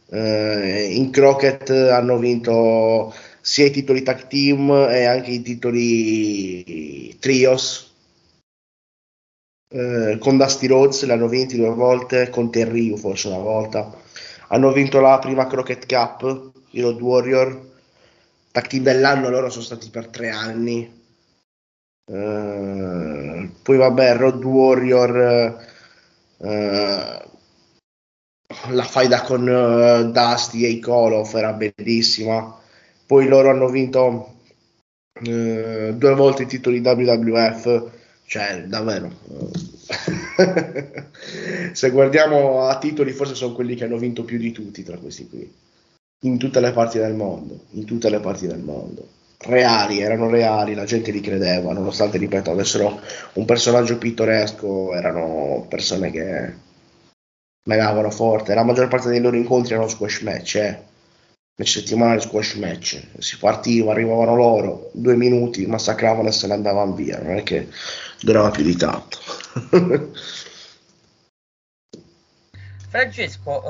eh, 0.10 0.94
in 0.94 1.10
Crockett 1.10 1.70
hanno 1.72 2.18
vinto 2.18 3.13
sia 3.41 3.65
i 3.65 3.72
titoli 3.72 4.03
tag 4.03 4.27
team 4.27 4.70
e 4.70 5.06
anche 5.06 5.32
i 5.32 5.41
titoli 5.41 7.18
trios. 7.20 7.89
Eh, 9.74 10.18
con 10.20 10.38
Dusty 10.38 10.68
Rhodes 10.68 11.06
l'hanno 11.06 11.27
vinti 11.27 11.56
due 11.56 11.70
volte, 11.70 12.30
con 12.30 12.51
Terry 12.51 12.96
forse 12.98 13.30
una 13.30 13.38
volta. 13.38 14.00
Hanno 14.51 14.72
vinto 14.72 15.00
la 15.00 15.17
prima 15.20 15.48
Crockett 15.48 15.86
Cup, 15.86 16.51
i 16.72 16.81
Road 16.81 17.01
Warrior. 17.01 17.70
Tag 18.51 18.67
team 18.67 18.84
dell'anno 18.84 19.29
loro 19.29 19.50
sono 19.50 19.63
stati 19.63 19.89
per 19.89 20.08
tre 20.08 20.29
anni 20.29 21.00
Uh, 22.12 23.50
poi 23.63 23.77
vabbè, 23.77 24.17
Road 24.17 24.43
Warrior, 24.43 25.58
uh, 26.38 26.46
la 28.72 28.84
faida 28.84 29.22
con 29.22 29.48
uh, 29.48 30.12
Dusty 30.12 30.65
e 30.65 30.70
i 30.70 30.79
Koloff 30.79 31.34
era 31.36 31.53
bellissima. 31.53 32.60
Poi 33.05 33.27
loro 33.27 33.50
hanno 33.50 33.70
vinto 33.70 34.39
due 35.22 36.15
volte 36.15 36.43
i 36.43 36.48
titoli 36.48 36.79
WWF, 36.79 37.91
cioè 38.25 38.63
davvero. 38.63 39.10
Se 41.74 41.90
guardiamo 41.90 42.64
a 42.64 42.78
titoli, 42.78 43.12
forse 43.12 43.36
sono 43.36 43.54
quelli 43.54 43.76
che 43.76 43.86
hanno 43.86 43.98
vinto 43.98 44.24
più 44.24 44.38
di 44.38 44.52
tutti 44.52 44.84
tra 44.84 44.98
questi 44.98 45.28
qui, 45.28 45.52
in 46.24 46.38
tutte 46.38 46.60
le 46.60 46.72
parti 46.72 46.98
del 46.98 47.14
mondo, 47.14 47.66
in 47.72 47.86
tutte 47.86 48.10
le 48.10 48.20
parti 48.20 48.48
del 48.48 48.60
mondo 48.60 49.20
reali, 49.44 50.02
erano 50.02 50.30
reali, 50.30 50.74
la 50.74 50.86
gente 50.86 51.12
li 51.12 51.22
credeva, 51.22 51.74
nonostante, 51.74 52.18
ripeto, 52.18 52.52
avessero 52.52 53.00
un 53.34 53.46
personaggio 53.46 53.98
pittoresco, 53.98 54.94
erano 54.94 55.66
persone 55.68 56.12
che 56.12 56.54
menavano 57.64 58.12
forte. 58.12 58.54
La 58.54 58.64
maggior 58.64 58.88
parte 58.88 59.10
dei 59.10 59.22
loro 59.22 59.36
incontri 59.36 59.74
erano 59.74 59.88
squash 59.88 60.22
match, 60.22 60.56
eh. 60.56 60.90
Match 61.62 61.70
settimanali 61.70 62.22
squash 62.22 62.56
match. 62.56 63.20
Si 63.20 63.38
partiva, 63.38 63.91
arrivavano 63.91 64.36
loro, 64.36 64.89
due 64.94 65.15
minuti, 65.15 65.65
massacravano 65.68 66.27
e 66.27 66.32
se 66.32 66.48
ne 66.48 66.53
andavano 66.53 66.94
via, 66.94 67.22
non 67.22 67.36
è 67.38 67.44
che 67.44 67.70
durava 68.22 68.50
più 68.50 68.63
di 68.63 68.75
tanto. 68.75 69.18
Francesco, 72.89 73.62
uh, 73.63 73.70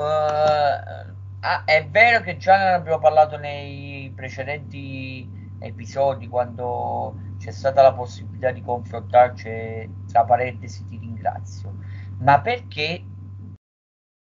ah, 1.40 1.64
è 1.64 1.86
vero 1.88 2.22
che 2.22 2.38
già 2.38 2.56
ne 2.56 2.72
abbiamo 2.72 2.98
parlato 2.98 3.36
nei 3.36 4.12
precedenti 4.16 5.28
episodi 5.60 6.26
quando 6.26 7.14
c'è 7.38 7.52
stata 7.52 7.82
la 7.82 7.92
possibilità 7.92 8.50
di 8.50 8.62
confrontarci, 8.62 9.88
tra 10.10 10.24
parentesi 10.24 10.84
ti 10.88 10.98
ringrazio, 10.98 11.76
ma 12.18 12.40
perché 12.40 13.04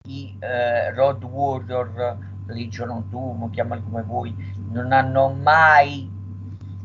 i 0.08 0.36
eh, 0.40 0.92
Road 0.94 1.24
Warrior, 1.24 2.31
Of 2.52 3.04
Doom, 3.10 3.50
chiamali 3.52 3.84
come 3.84 4.02
vuoi, 4.04 4.36
non 4.70 4.92
hanno 4.92 5.30
mai 5.30 6.10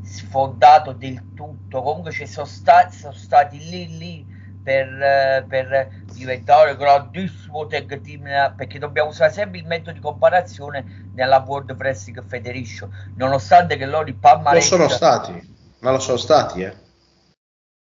sfondato 0.02 0.92
del 0.92 1.34
tutto, 1.34 1.82
comunque 1.82 2.12
ci 2.12 2.26
sono, 2.26 2.46
sta- 2.46 2.90
sono 2.90 3.12
stati 3.12 3.58
lì 3.58 3.98
lì 3.98 4.34
per, 4.66 5.46
per 5.46 5.88
diventare 6.12 6.76
grandissimo 6.76 7.68
tag 7.68 8.00
team 8.00 8.54
perché 8.56 8.80
dobbiamo 8.80 9.10
usare 9.10 9.30
sempre 9.32 9.60
il 9.60 9.66
metodo 9.66 9.92
di 9.92 10.00
comparazione 10.00 11.10
nella 11.14 11.44
World 11.46 11.70
Wrestling 11.78 12.24
Federation 12.26 12.90
nonostante 13.14 13.76
che 13.76 13.86
loro 13.86 14.08
i 14.08 14.14
Palmarès 14.14 14.62
lo 14.62 14.76
sono 14.76 14.88
stati 14.88 15.54
ma 15.78 15.92
lo 15.92 16.00
sono 16.00 16.16
stati 16.16 16.62
eh. 16.62 16.74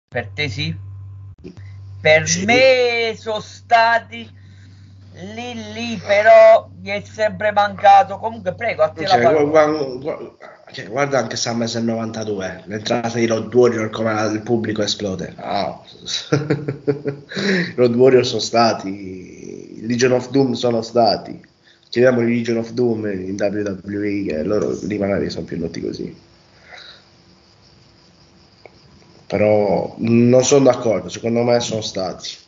Per 0.08 0.28
te 0.28 0.48
sì. 0.48 0.74
Per 2.00 2.28
sì. 2.28 2.44
me 2.44 3.14
sono 3.16 3.40
stati 3.40 4.37
lì 5.18 5.72
lì 5.72 6.00
però 6.04 6.68
mi 6.80 6.90
è 6.90 7.02
sempre 7.02 7.52
mancato. 7.52 8.18
Comunque 8.18 8.54
prego 8.54 8.82
a 8.82 8.90
te 8.90 9.06
cioè, 9.06 9.20
la 9.20 9.30
guarda, 9.42 9.72
guarda, 9.72 10.32
guarda 10.88 11.18
anche 11.18 11.36
Summer 11.36 11.68
92 11.68 12.62
l'entrata 12.66 13.18
di 13.18 13.26
Road 13.26 13.52
Warrior 13.52 13.90
come 13.90 14.12
il 14.32 14.42
pubblico 14.42 14.82
esplode. 14.82 15.34
Oh. 15.40 15.84
Road 17.76 17.94
Warrior 17.94 18.26
sono 18.26 18.40
stati 18.40 19.86
Legion 19.86 20.12
of 20.12 20.30
Doom 20.30 20.52
sono 20.52 20.82
stati. 20.82 21.40
Chiamiamoli 21.88 22.36
Legion 22.36 22.58
of 22.58 22.70
Doom 22.72 23.06
in 23.06 23.36
WWE 23.38 24.24
che 24.26 24.42
loro 24.42 24.78
lì 24.82 24.98
magari 24.98 25.30
sono 25.30 25.44
più 25.44 25.58
noti 25.58 25.80
così. 25.80 26.16
Però 29.26 29.94
non 29.98 30.44
sono 30.44 30.64
d'accordo. 30.64 31.08
Secondo 31.08 31.42
me 31.42 31.60
sono 31.60 31.80
stati 31.80 32.46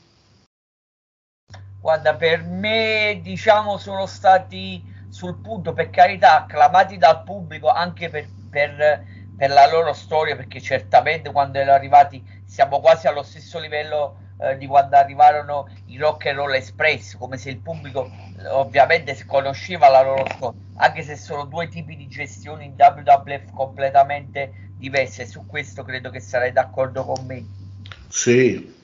Guarda, 1.81 2.15
per 2.15 2.43
me, 2.45 3.21
diciamo, 3.23 3.79
sono 3.79 4.07
stati 4.07 4.85
sul 5.09 5.41
punto, 5.41 5.73
per 5.73 5.91
carità, 5.91 6.43
acclamati 6.43 6.99
dal 6.99 7.23
pubblico 7.23 7.69
anche 7.69 8.11
per, 8.11 8.29
per, 8.51 9.05
per 9.37 9.51
la 9.51 9.67
loro 9.67 9.93
storia, 9.93 10.37
perché 10.37 10.61
certamente 10.61 11.33
quando 11.33 11.59
erano 11.59 11.77
arrivati 11.77 12.23
siamo 12.45 12.81
quasi 12.81 13.07
allo 13.07 13.23
stesso 13.23 13.59
livello 13.59 14.19
eh, 14.41 14.57
di 14.57 14.67
quando 14.67 14.97
arrivarono 14.97 15.69
i 15.87 15.97
Rock 15.97 16.27
and 16.27 16.37
Roll 16.37 16.55
Express, 16.55 17.17
come 17.17 17.37
se 17.37 17.51
il 17.51 17.59
pubblico 17.59 18.11
ovviamente 18.49 19.25
conosceva 19.25 19.89
la 19.89 20.03
loro 20.03 20.25
storia, 20.35 20.61
anche 20.77 21.03
se 21.03 21.17
sono 21.17 21.45
due 21.45 21.69
tipi 21.69 21.97
di 21.97 22.09
gestione 22.09 22.65
in 22.65 22.75
WWF 22.77 23.53
completamente 23.53 24.71
diverse, 24.77 25.27
su 25.27 25.47
questo 25.47 25.83
credo 25.83 26.11
che 26.11 26.21
sarai 26.21 26.53
d'accordo 26.53 27.05
con 27.05 27.25
me. 27.27 27.45
Sì. 28.09 28.77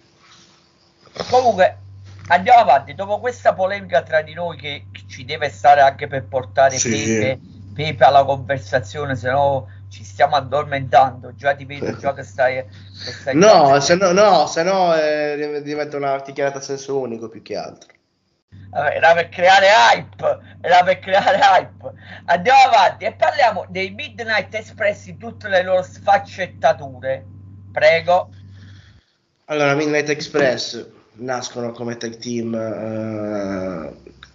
Comunque, 1.31 1.79
andiamo 2.29 2.61
avanti. 2.61 2.95
Dopo 2.95 3.21
questa 3.21 3.55
polemica 3.55 4.03
tra 4.03 4.23
di 4.23 4.35
noi, 4.35 4.57
che 4.57 4.87
ci 5.09 5.25
deve 5.25 5.49
stare 5.51 5.81
anche 5.81 6.07
per 6.07 6.27
portare 6.27 6.77
sì. 6.77 6.91
Pepe, 6.91 7.41
Pepe, 7.75 8.05
alla 8.05 8.25
conversazione, 8.25 9.17
se 9.17 9.31
no 9.31 9.69
ci 9.89 10.05
stiamo 10.05 10.37
addormentando. 10.37 11.35
Già 11.35 11.55
ti 11.55 11.65
vedo, 11.65 11.97
già 11.97 12.15
che 12.15 12.23
stai. 12.23 12.65
Che 12.65 13.13
stai 13.13 13.37
no, 13.37 13.79
se 13.81 13.95
no, 13.97 14.13
no, 14.13 14.47
se 14.47 14.63
no 14.63 14.95
eh, 14.95 15.63
diventa 15.63 15.97
una 15.97 16.19
dichiarata 16.19 16.59
a 16.59 16.63
senso 16.63 16.99
unico 16.99 17.29
più 17.29 17.43
che 17.43 17.57
altro. 17.57 17.95
Era 18.73 19.15
per 19.15 19.29
creare 19.29 19.69
hype, 19.69 20.39
era 20.61 20.83
per 20.83 20.99
creare 20.99 21.39
hype. 21.39 21.93
Andiamo 22.27 22.61
avanti 22.61 23.05
e 23.05 23.13
parliamo 23.13 23.65
dei 23.69 23.91
Midnight 23.91 24.55
Express 24.55 25.07
in 25.07 25.19
tutte 25.19 25.49
le 25.49 25.63
loro 25.63 25.83
sfaccettature. 25.83 27.25
Prego. 27.73 28.31
Allora, 29.47 29.75
Midnight 29.75 30.09
Express 30.09 30.87
nascono 31.19 31.73
come 31.73 31.97
tag 31.97 32.17
team 32.19 32.55
eh, 32.55 33.93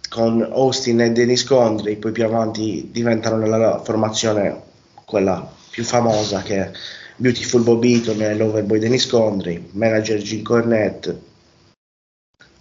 con 0.08 0.42
Austin 0.42 1.00
e 1.00 1.12
Dennis 1.12 1.44
Condrey, 1.44 1.96
poi 1.96 2.12
più 2.12 2.24
avanti 2.24 2.88
diventano 2.90 3.36
nella 3.36 3.80
formazione 3.82 4.60
quella 5.04 5.50
più 5.70 5.84
famosa 5.84 6.42
che 6.42 6.56
è 6.56 6.70
Beautiful 7.16 7.62
Bob 7.62 7.82
Eaton 7.84 8.20
e 8.20 8.34
Loverboy 8.34 8.78
Dennis 8.78 9.06
Condrey, 9.06 9.68
manager 9.72 10.18
Jim 10.18 10.42
Cornette, 10.42 11.20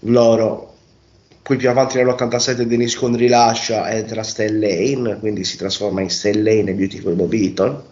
loro. 0.01 0.69
Poi 1.41 1.57
più 1.57 1.69
avanti 1.69 1.97
nell'87 1.97 2.61
Dennis 2.61 2.95
Condrey 2.95 3.27
lascia 3.27 3.91
entra 3.91 4.23
Stan 4.23 4.59
Lane, 4.59 5.17
quindi 5.19 5.43
si 5.43 5.57
trasforma 5.57 6.01
in 6.01 6.09
Stan 6.09 6.41
Lane 6.41 6.69
e 6.69 6.73
Beautiful 6.73 7.15
Bob 7.15 7.33
Eaton 7.33 7.83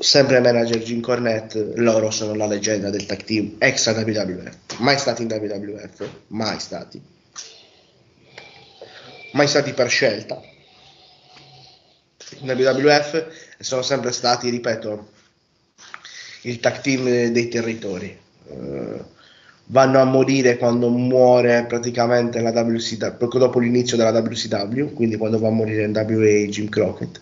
sempre 0.00 0.40
manager 0.40 0.78
Jim 0.82 1.00
Cornette, 1.00 1.72
loro 1.76 2.10
sono 2.10 2.34
la 2.34 2.46
leggenda 2.46 2.90
del 2.90 3.06
tag 3.06 3.22
team 3.22 3.56
ex 3.58 3.86
WWF, 3.94 4.78
mai 4.78 4.98
stati 4.98 5.22
in 5.22 5.28
WWF, 5.28 6.08
mai 6.28 6.58
stati. 6.58 7.00
mai 9.32 9.46
stati 9.46 9.72
per 9.72 9.88
scelta 9.88 10.40
in 12.38 12.48
WWF 12.48 13.26
sono 13.58 13.82
sempre 13.82 14.12
stati, 14.12 14.48
ripeto, 14.48 15.08
il 16.42 16.60
tag 16.60 16.80
team 16.80 17.28
dei 17.28 17.48
territori. 17.48 18.16
Uh, 18.46 19.04
vanno 19.66 20.00
a 20.00 20.04
morire 20.04 20.56
quando 20.56 20.88
muore 20.88 21.64
praticamente 21.66 22.40
la 22.40 22.50
WCW, 22.50 23.16
poco 23.16 23.38
dopo 23.38 23.58
l'inizio 23.58 23.96
della 23.96 24.18
WCW, 24.18 24.92
quindi 24.94 25.16
quando 25.16 25.38
va 25.38 25.48
a 25.48 25.52
morire 25.52 25.84
in 25.84 25.92
WA 25.92 26.48
Jim 26.48 26.68
Crockett. 26.68 27.20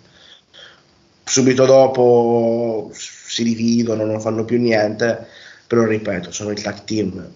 Subito 1.28 1.66
dopo 1.66 2.90
si 2.94 3.44
dividono, 3.44 4.06
non 4.06 4.18
fanno 4.18 4.46
più 4.46 4.58
niente, 4.58 5.26
però 5.66 5.84
ripeto, 5.84 6.32
sono 6.32 6.50
il 6.50 6.62
tag 6.62 6.84
team 6.84 7.30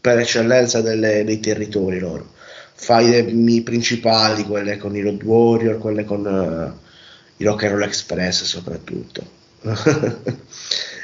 per 0.00 0.18
eccellenza 0.18 0.80
delle, 0.80 1.24
dei 1.24 1.40
territori 1.40 1.98
loro. 1.98 2.32
Fai 2.74 3.14
i 3.14 3.62
principali, 3.62 4.44
quelle 4.44 4.78
con 4.78 4.96
i 4.96 5.02
Road 5.02 5.22
Warrior, 5.22 5.78
quelle 5.78 6.04
con 6.04 6.24
uh, 6.24 6.72
i 7.36 7.44
Rock 7.44 7.64
and 7.64 7.72
Roll 7.72 7.82
Express 7.82 8.44
soprattutto. 8.44 9.22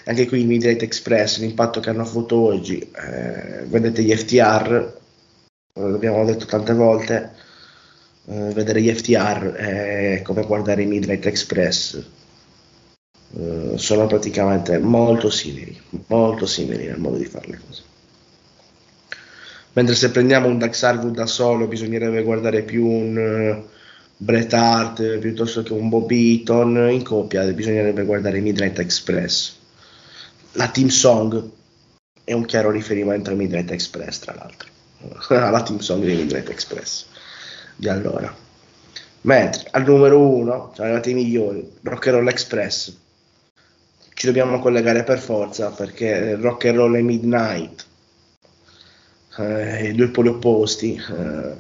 Anche 0.07 0.27
qui 0.27 0.41
i 0.41 0.47
Midnight 0.47 0.83
Express, 0.83 1.39
l'impatto 1.41 1.81
che 1.81 1.91
hanno 1.91 2.03
avuto 2.03 2.37
oggi, 2.37 2.79
eh, 2.81 3.65
vedete 3.67 4.03
gli 4.03 4.17
FTR, 4.17 4.99
eh, 5.75 5.81
l'abbiamo 5.81 6.25
detto 6.25 6.47
tante 6.47 6.73
volte, 6.73 7.33
eh, 8.27 8.51
vedere 8.55 8.81
gli 8.81 8.93
FTR 8.93 9.53
è 9.53 10.23
come 10.23 10.45
guardare 10.47 10.83
i 10.83 10.87
Midnight 10.87 11.27
Express, 11.27 12.03
eh, 13.39 13.73
sono 13.77 14.07
praticamente 14.07 14.79
molto 14.79 15.31
simili, 15.31 15.81
molto 16.07 16.47
simili 16.47 16.87
nel 16.87 16.99
modo 16.99 17.17
di 17.17 17.25
fare 17.25 17.49
le 17.49 17.61
cose. 17.65 17.83
Mentre 19.73 19.95
se 19.95 20.11
prendiamo 20.11 20.49
un 20.49 20.59
Dax 20.59 20.83
Harwood 20.83 21.15
da 21.15 21.27
solo 21.27 21.69
bisognerebbe 21.69 22.23
guardare 22.23 22.63
più 22.63 22.87
un 22.87 23.63
Bret 24.17 24.53
Hart 24.53 25.19
piuttosto 25.19 25.63
che 25.63 25.73
un 25.73 25.89
Bob 25.89 26.11
Eaton. 26.11 26.91
In 26.91 27.05
coppia 27.05 27.45
bisognerebbe 27.53 28.05
guardare 28.05 28.41
Midnight 28.41 28.79
Express. 28.81 29.55
La 30.53 30.69
team 30.69 30.89
song 30.89 31.49
è 32.25 32.33
un 32.33 32.45
chiaro 32.45 32.71
riferimento 32.71 33.31
a 33.31 33.35
Midnight 33.35 33.71
Express 33.71 34.19
tra 34.19 34.35
l'altro. 34.35 34.69
Alla 35.35 35.63
team 35.63 35.79
song 35.79 36.05
di 36.05 36.15
Midnight 36.15 36.51
Express 36.51 37.07
di 37.77 37.89
allora. 37.89 38.35
Mentre 39.23 39.69
al 39.71 39.85
numero 39.85 40.19
uno 40.21 40.73
sono 40.75 40.87
arrivati 40.87 41.11
i 41.11 41.15
migliori 41.15 41.71
Rock 41.83 42.07
and 42.09 42.17
Roll 42.17 42.29
Express 42.29 42.95
ci 44.21 44.27
dobbiamo 44.27 44.59
collegare 44.59 45.03
per 45.03 45.19
forza 45.19 45.71
perché 45.71 46.35
Rock 46.35 46.67
and 46.67 46.77
Roll 46.77 46.95
e 46.97 47.01
Midnight 47.01 47.87
eh, 49.39 49.89
i 49.89 49.95
due 49.95 50.09
poli 50.09 50.29
opposti 50.29 50.95
eh, 50.95 51.55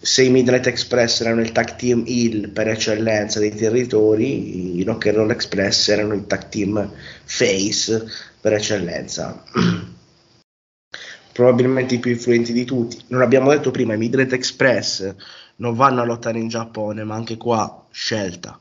se 0.00 0.24
i 0.24 0.30
Midnight 0.30 0.66
Express 0.66 1.20
erano 1.20 1.40
il 1.40 1.52
tag 1.52 1.76
team 1.76 2.02
Hill 2.04 2.50
per 2.50 2.66
eccellenza 2.66 3.38
dei 3.38 3.54
territori, 3.54 4.76
i 4.78 4.82
Rock 4.82 5.06
and 5.06 5.16
Roll 5.18 5.30
Express 5.30 5.90
erano 5.90 6.14
il 6.14 6.26
tag 6.26 6.48
team 6.48 6.90
Face 7.22 8.10
per 8.40 8.54
eccellenza. 8.54 9.44
Probabilmente 11.32 11.94
i 11.94 12.00
più 12.00 12.10
influenti 12.10 12.52
di 12.52 12.64
tutti. 12.64 13.00
Non 13.08 13.22
abbiamo 13.22 13.50
detto 13.50 13.70
prima, 13.70 13.94
i 13.94 13.98
Midnight 13.98 14.32
Express 14.32 15.14
non 15.56 15.76
vanno 15.76 16.00
a 16.00 16.04
lottare 16.04 16.40
in 16.40 16.48
Giappone, 16.48 17.04
ma 17.04 17.14
anche 17.14 17.36
qua 17.36 17.86
scelta. 17.92 18.58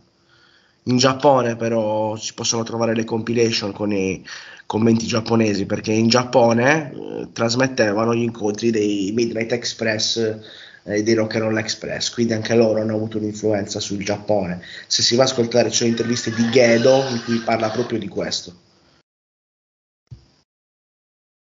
In 0.85 0.97
Giappone 0.97 1.55
però 1.55 2.15
si 2.15 2.33
possono 2.33 2.63
trovare 2.63 2.95
le 2.95 3.03
compilation 3.03 3.71
con 3.71 3.91
i 3.91 4.25
commenti 4.65 5.05
giapponesi 5.05 5.65
perché 5.65 5.91
in 5.91 6.07
Giappone 6.07 6.91
eh, 6.91 7.27
trasmettevano 7.31 8.15
gli 8.15 8.23
incontri 8.23 8.71
dei 8.71 9.11
Midnight 9.13 9.51
Express 9.51 10.39
eh, 10.83 11.03
di 11.03 11.13
Rock 11.13 11.35
and 11.35 11.43
Roll 11.43 11.57
Express, 11.57 12.09
quindi 12.09 12.33
anche 12.33 12.55
loro 12.55 12.81
hanno 12.81 12.95
avuto 12.95 13.17
un'influenza 13.17 13.79
sul 13.79 14.03
Giappone. 14.03 14.61
Se 14.87 15.03
si 15.03 15.15
va 15.15 15.23
a 15.23 15.25
ascoltare, 15.25 15.69
ci 15.69 15.77
sono 15.77 15.89
interviste 15.91 16.33
di 16.33 16.49
Gedo 16.49 17.03
in 17.09 17.21
cui 17.23 17.37
parla 17.39 17.69
proprio 17.69 17.99
di 17.99 18.07
questo. 18.07 18.55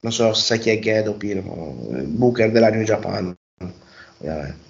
Non 0.00 0.12
so 0.12 0.32
se 0.32 0.42
sai 0.42 0.58
chi 0.58 0.70
è 0.70 0.78
Gedo, 0.78 1.14
Pino, 1.14 1.42
Booker 1.42 2.50
della 2.50 2.70
New 2.70 2.84
Japan. 2.84 3.34
Ovviamente. 4.18 4.66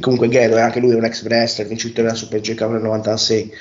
Comunque 0.00 0.28
Gedo 0.28 0.56
è 0.56 0.60
anche 0.60 0.80
lui 0.80 0.94
un 0.94 1.04
ex 1.04 1.22
wrestler, 1.24 1.66
vincitore 1.66 2.08
della 2.08 2.14
Super 2.14 2.40
J 2.40 2.58
nel 2.60 2.82
96 2.82 3.52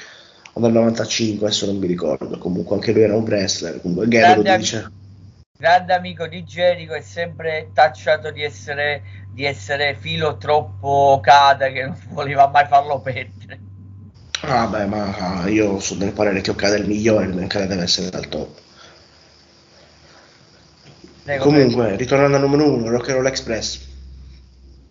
o 0.58 0.60
nel 0.60 0.72
95, 0.74 1.46
adesso 1.46 1.66
non 1.68 1.78
mi 1.78 1.88
ricordo. 1.88 2.38
Comunque 2.38 2.76
anche 2.76 2.92
lui 2.92 3.04
era 3.04 3.16
un 3.16 3.24
wrestler. 3.24 3.80
Comunque 3.82 4.08
Gedo 4.08 4.42
lo 4.42 4.42
dice 4.58 4.90
grande 5.60 5.94
amico 5.94 6.28
di 6.28 6.44
Jericho 6.44 6.94
è 6.94 7.02
sempre 7.02 7.72
tacciato 7.74 8.32
di 8.32 8.44
essere, 8.44 9.04
di 9.34 9.44
essere 9.44 9.96
filo 9.96 10.38
troppo 10.38 10.88
Okada 10.88 11.70
che 11.72 11.84
non 11.84 11.98
voleva 12.10 12.48
mai 12.48 12.66
farlo 12.68 13.00
perdere. 13.00 13.60
Ah 14.42 14.68
beh, 14.68 14.86
ma 14.86 15.48
io 15.48 15.80
sono 15.80 16.00
del 16.02 16.14
parere 16.14 16.42
che 16.42 16.52
Okada 16.52 16.76
è 16.76 16.80
il 16.80 16.88
migliore, 16.88 17.28
Okada 17.44 17.66
deve 17.66 17.84
essere 17.84 18.10
dal 18.10 18.28
top. 18.28 18.60
Prego, 21.24 21.44
Comunque, 21.44 21.82
prego. 21.84 21.98
ritornando 21.98 22.38
al 22.38 22.42
numero 22.44 22.72
uno, 22.72 22.90
Rock 22.90 23.10
and 23.10 23.18
Roll 23.18 23.28
Express. 23.28 23.86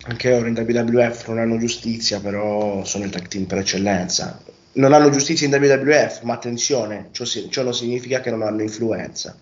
Anche 0.09 0.33
ora 0.33 0.49
in 0.49 0.55
WWF 0.57 1.29
non 1.29 1.39
hanno 1.39 1.59
giustizia, 1.59 2.21
però 2.21 2.85
sono 2.85 3.05
il 3.05 3.11
tag 3.11 3.27
team 3.29 3.45
per 3.45 3.59
eccellenza. 3.59 4.41
Non 4.77 4.93
hanno 4.93 5.11
giustizia 5.11 5.47
in 5.47 5.55
WWF, 5.55 6.23
ma 6.23 6.35
attenzione, 6.35 7.09
ciò, 7.13 7.25
ciò 7.25 7.63
non 7.63 7.75
significa 7.75 8.21
che 8.21 8.31
non 8.31 8.43
hanno 8.43 8.63
influenza. 8.63 9.37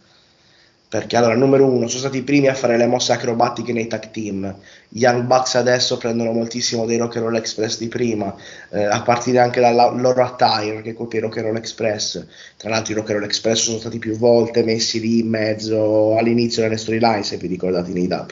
Perché 0.89 1.17
allora 1.17 1.35
numero 1.35 1.67
uno 1.67 1.89
sono 1.89 2.01
stati 2.01 2.19
i 2.19 2.23
primi 2.23 2.47
a 2.47 2.55
fare 2.55 2.77
le 2.77 2.87
mosse 2.87 3.13
acrobatiche 3.13 3.73
nei 3.73 3.89
tag 3.89 4.11
team. 4.11 4.55
Gli 4.89 5.01
Young 5.01 5.25
Bucks 5.25 5.57
adesso 5.57 5.97
prendono 5.97 6.31
moltissimo 6.31 6.87
dei 6.87 6.99
Rock 6.99 7.17
and 7.17 7.25
Roll 7.25 7.37
Express 7.37 7.79
di 7.79 7.89
prima 7.89 8.33
eh, 8.71 8.85
a 8.85 9.03
partire 9.03 9.41
anche 9.41 9.61
dalla 9.61 9.91
loro 9.91 10.23
attire 10.25 10.83
che 10.83 10.93
copia 10.93 11.19
i 11.19 11.23
Rock 11.23 11.39
and 11.39 11.47
Roll 11.47 11.57
Express. 11.57 12.25
Tra 12.57 12.71
l'altro 12.71 12.93
i 12.93 12.97
Rock 12.97 13.11
and 13.11 13.19
Roll 13.19 13.29
Express 13.29 13.63
sono 13.63 13.79
stati 13.79 13.99
più 13.99 14.17
volte 14.17 14.63
messi 14.63 15.01
lì 15.01 15.19
in 15.19 15.29
mezzo 15.29 16.17
all'inizio 16.17 16.63
delle 16.63 16.77
storyline 16.77 17.25
se 17.25 17.39
vi 17.39 17.49
ricordate 17.49 17.91
nei 17.91 18.07
W 18.07 18.27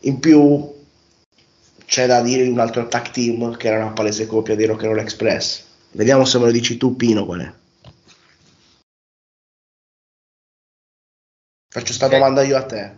in 0.00 0.20
più 0.20 0.76
c'è 1.84 2.06
da 2.06 2.20
dire 2.20 2.44
di 2.44 2.50
un 2.50 2.60
altro 2.60 2.86
tag 2.86 3.10
team 3.10 3.56
che 3.56 3.68
era 3.68 3.78
una 3.78 3.92
palese 3.92 4.26
copia 4.26 4.54
dei 4.54 4.66
Rock 4.66 4.84
and 4.84 4.92
Roll 4.92 5.02
Express 5.02 5.66
vediamo 5.92 6.24
se 6.24 6.38
me 6.38 6.46
lo 6.46 6.50
dici 6.50 6.76
tu 6.76 6.96
Pino 6.96 7.24
qual 7.24 7.40
è 7.40 7.52
Faccio 11.70 11.84
questa 11.84 12.08
domanda 12.08 12.42
io 12.42 12.56
a 12.56 12.64
te. 12.64 12.92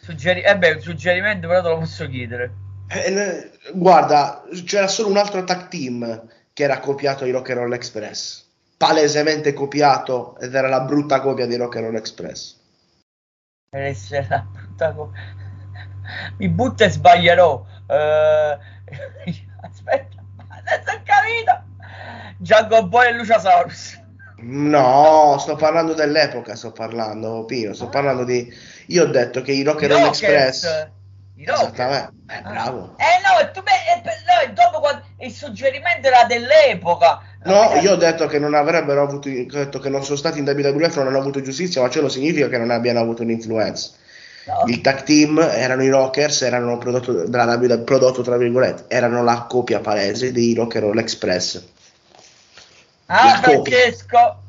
Suggeri- 0.00 0.40
eh 0.40 0.56
beh, 0.56 0.72
un 0.72 0.80
suggerimento 0.80 1.46
però 1.46 1.62
te 1.62 1.68
lo 1.68 1.78
posso 1.78 2.08
chiedere. 2.08 2.52
Eh, 2.88 3.50
guarda, 3.74 4.44
c'era 4.64 4.88
solo 4.88 5.08
un 5.08 5.18
altro 5.18 5.44
tag 5.44 5.68
team 5.68 6.26
che 6.52 6.62
era 6.62 6.80
copiato 6.80 7.24
ai 7.24 7.32
Rock 7.32 7.50
and 7.50 7.58
Roll 7.58 7.72
Express. 7.74 8.46
Palesemente 8.78 9.52
copiato 9.52 10.38
ed 10.38 10.54
era 10.54 10.68
la 10.68 10.80
brutta 10.80 11.20
copia 11.20 11.46
di 11.46 11.56
Rock 11.56 11.76
and 11.76 11.84
Roll 11.84 11.96
Express. 11.96 12.58
Essere 13.70 14.26
la 14.28 14.46
brutta 14.50 14.92
copia. 14.92 15.20
Mi 16.38 16.48
butto 16.48 16.84
e 16.84 16.90
sbaglierò. 16.90 17.54
Uh, 17.86 18.58
aspetta, 19.60 20.24
adesso 20.48 20.90
ho 20.90 21.02
capito. 21.04 21.62
Django 22.44 22.86
Boy 22.88 23.08
e 23.08 23.12
Luciasaurus. 23.14 24.02
No, 24.42 25.36
sto 25.38 25.56
parlando 25.56 25.94
dell'epoca, 25.94 26.54
sto 26.54 26.72
parlando, 26.72 27.46
Pino, 27.46 27.72
sto 27.72 27.88
parlando 27.88 28.24
di... 28.24 28.52
Io 28.88 29.04
ho 29.04 29.06
detto 29.06 29.40
che 29.40 29.52
i 29.52 29.62
Rock 29.62 29.84
and 29.84 29.92
Roll 29.92 30.06
Express... 30.08 30.88
I 31.36 31.42
Esattamente, 31.42 32.12
eh, 32.28 32.42
bravo. 32.42 32.94
Eh 32.96 33.18
no, 33.24 33.50
tu 33.50 33.60
me, 33.64 33.72
eh, 33.72 34.46
no, 34.46 34.52
dopo 34.52 34.78
quando, 34.78 35.02
il 35.18 35.32
suggerimento 35.32 36.06
era 36.06 36.24
dell'epoca. 36.24 37.22
No, 37.42 37.74
io 37.80 37.92
ho 37.92 37.96
detto 37.96 38.26
che 38.26 38.38
non 38.38 38.54
avrebbero 38.54 39.02
avuto, 39.02 39.28
ho 39.28 39.32
detto 39.32 39.80
che 39.80 39.88
non 39.88 40.04
sono 40.04 40.16
stati 40.16 40.38
in 40.38 40.46
WWF, 40.46 40.96
non 40.98 41.08
hanno 41.08 41.18
avuto 41.18 41.40
giustizia, 41.40 41.82
ma 41.82 41.90
ciò 41.90 42.02
non 42.02 42.10
significa 42.10 42.48
che 42.48 42.58
non 42.58 42.70
abbiano 42.70 43.00
avuto 43.00 43.22
un'influenza. 43.22 43.90
No. 44.46 44.62
Il 44.66 44.80
tag 44.80 45.02
team 45.02 45.40
erano 45.40 45.82
i 45.82 45.88
Rockers, 45.88 46.42
erano 46.42 46.78
prodotto, 46.78 47.26
della 47.26 47.78
prodotto 47.78 48.22
tra 48.22 48.36
virgolette, 48.36 48.84
erano 48.86 49.24
la 49.24 49.46
copia 49.48 49.80
palese 49.80 50.30
dei 50.30 50.54
Rock 50.54 50.76
and 50.76 50.84
Roll 50.84 50.98
Express. 50.98 51.72
Ah, 53.06 53.40
Francesco, 53.42 54.42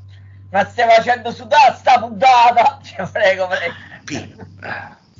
ma 0.51 0.65
stai 0.65 0.89
facendo 0.89 1.31
sudare 1.31 1.75
sta 1.75 1.99
puntata? 1.99 2.79
Ti 2.83 2.95
prego, 3.11 3.47
prego. 3.47 4.43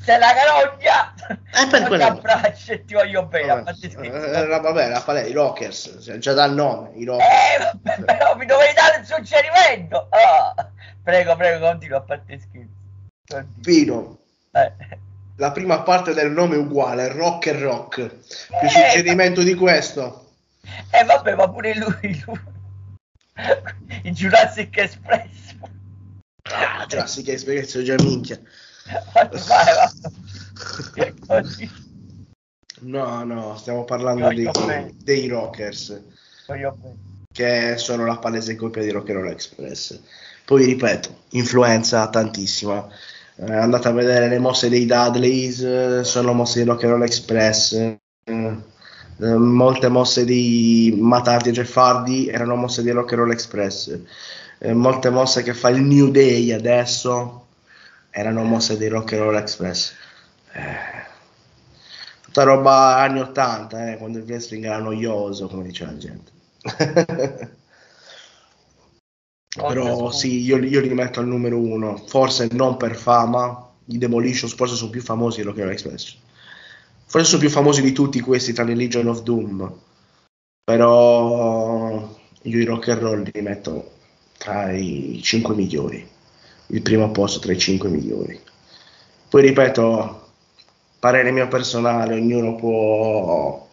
Sei 0.02 0.20
la 0.20 0.34
carogna! 0.34 1.14
Eh, 1.28 1.68
per 1.68 1.88
quello. 1.88 2.06
abbraccio 2.06 2.74
e 2.74 2.86
ti 2.86 2.94
voglio 2.94 3.26
bene. 3.26 3.64
Eh, 3.66 4.06
eh, 4.08 4.46
vabbè, 4.46 4.90
la 4.90 5.02
palè, 5.02 5.24
i 5.24 5.32
Rockers, 5.32 5.98
cioè, 6.04 6.20
già 6.20 6.34
dal 6.34 6.54
nome, 6.54 6.92
i 6.94 7.06
Rockers. 7.06 7.28
Eh, 7.28 7.58
vabbè, 7.64 8.02
però 8.04 8.36
mi 8.36 8.46
dovevi 8.46 8.74
dare 8.74 9.00
il 9.00 9.06
suggerimento. 9.06 10.08
Oh, 10.12 10.72
prego, 11.02 11.36
prego, 11.36 11.68
continua 11.68 11.98
a 11.98 12.02
parte 12.02 12.40
scherzi. 12.40 13.50
Pino. 13.62 14.20
Eh. 14.52 14.72
La 15.38 15.52
prima 15.52 15.82
parte 15.82 16.14
del 16.14 16.30
nome 16.30 16.54
è 16.54 16.60
uguale, 16.60 17.12
rock 17.12 17.48
e 17.48 17.60
rock. 17.60 18.06
Più 18.06 18.68
eh, 18.68 18.70
suggerimento 18.70 19.42
di 19.42 19.56
questo? 19.56 20.34
Eh 20.92 21.04
vabbè, 21.04 21.34
ma 21.34 21.50
pure 21.50 21.74
lui, 21.74 22.24
lui 22.26 22.55
il 24.04 24.14
Jurassic 24.14 24.78
Express. 24.78 25.56
Ah, 26.44 26.86
Jurassic 26.88 27.28
Express 27.28 27.82
già 27.82 27.96
minchia. 28.02 28.40
No, 32.82 33.24
no, 33.24 33.56
stiamo 33.58 33.86
parlando 33.86 34.28
dei, 34.28 34.50
dei 35.02 35.28
Rockers, 35.28 36.04
che 37.32 37.78
sono 37.78 38.06
la 38.06 38.18
palese 38.18 38.56
copia 38.56 38.82
di 38.82 38.92
Rock 38.92 39.10
and 39.10 39.20
Roll 39.20 39.32
Express. 39.32 40.00
Poi 40.44 40.66
ripeto, 40.66 41.24
influenza 41.30 42.08
tantissima. 42.10 42.88
Eh, 43.38 43.54
andate 43.54 43.88
a 43.88 43.92
vedere 43.92 44.28
le 44.28 44.40
mosse 44.40 44.70
dei 44.70 44.86
Dudleys, 44.86 45.62
eh, 45.62 46.04
sono 46.04 46.34
mosse 46.34 46.62
di 46.62 46.70
Rock 46.70 46.84
and 46.84 46.92
Roll 46.92 47.04
Express. 47.04 47.72
Eh, 47.72 48.00
eh, 49.18 49.38
molte 49.38 49.88
mosse 49.88 50.26
di 50.26 50.98
Matardi 51.00 51.50
e 51.50 51.52
Jeff 51.54 51.76
Hardy 51.78 52.28
erano 52.28 52.56
mosse 52.56 52.82
di 52.84 52.92
Rock 52.92 53.14
and 53.14 53.22
Roll 53.22 53.32
Express. 53.32 53.98
Eh, 54.58 54.74
molte 54.74 55.10
mosse 55.10 55.44
che 55.44 55.54
fa 55.54 55.70
il 55.70 55.82
New 55.82 56.12
Day 56.12 56.52
adesso 56.52 57.46
erano 58.10 58.44
mosse 58.44 58.78
di 58.78 58.88
Rock 58.88 59.14
and 59.14 59.22
Roll 59.22 59.36
Express. 59.38 59.94
Eh, 60.54 61.04
tutta 62.22 62.44
roba 62.44 62.98
anni 62.98 63.20
80, 63.20 63.92
eh, 63.92 63.98
quando 63.98 64.18
il 64.18 64.26
wrestling 64.26 64.66
era 64.66 64.80
noioso, 64.80 65.48
come 65.48 65.64
diceva 65.64 65.92
la 65.92 65.98
gente. 65.98 66.32
Però 69.56 70.12
sì, 70.12 70.42
io, 70.42 70.58
io, 70.58 70.82
li 70.82 70.94
metto 70.94 71.22
al 71.22 71.28
numero 71.28 71.58
uno, 71.58 71.96
forse 72.08 72.50
non 72.52 72.76
per 72.76 72.96
fama, 72.96 73.70
i 73.86 73.98
Demolition 73.98 74.50
forse 74.50 74.76
sono 74.76 74.90
più 74.90 75.02
famosi 75.02 75.38
di 75.38 75.44
Rock 75.44 75.60
and 75.60 75.66
Roll 75.66 75.74
Express. 75.74 76.18
Forse 77.08 77.28
sono 77.28 77.42
più 77.42 77.50
famosi 77.50 77.82
di 77.82 77.92
tutti 77.92 78.20
questi, 78.20 78.54
tra 78.54 78.70
i 78.70 78.76
Legion 78.76 79.08
of 79.08 79.22
Doom. 79.22 79.74
Però 80.64 82.10
io 82.42 82.60
i 82.60 82.66
rock 82.66 82.90
and 82.90 83.02
roll 83.02 83.30
li 83.32 83.42
metto 83.42 83.92
tra 84.38 84.72
i 84.72 85.20
5 85.22 85.56
migliori. 85.56 86.08
Il 86.68 86.82
primo 86.82 87.12
posto 87.12 87.40
tra 87.40 87.54
i 87.54 87.60
5 87.60 87.90
migliori. 87.90 88.40
Poi 89.30 89.42
ripeto, 89.42 90.30
parere 91.00 91.32
mio 91.32 91.48
personale, 91.48 92.16
ognuno 92.16 92.56
può 92.56 93.68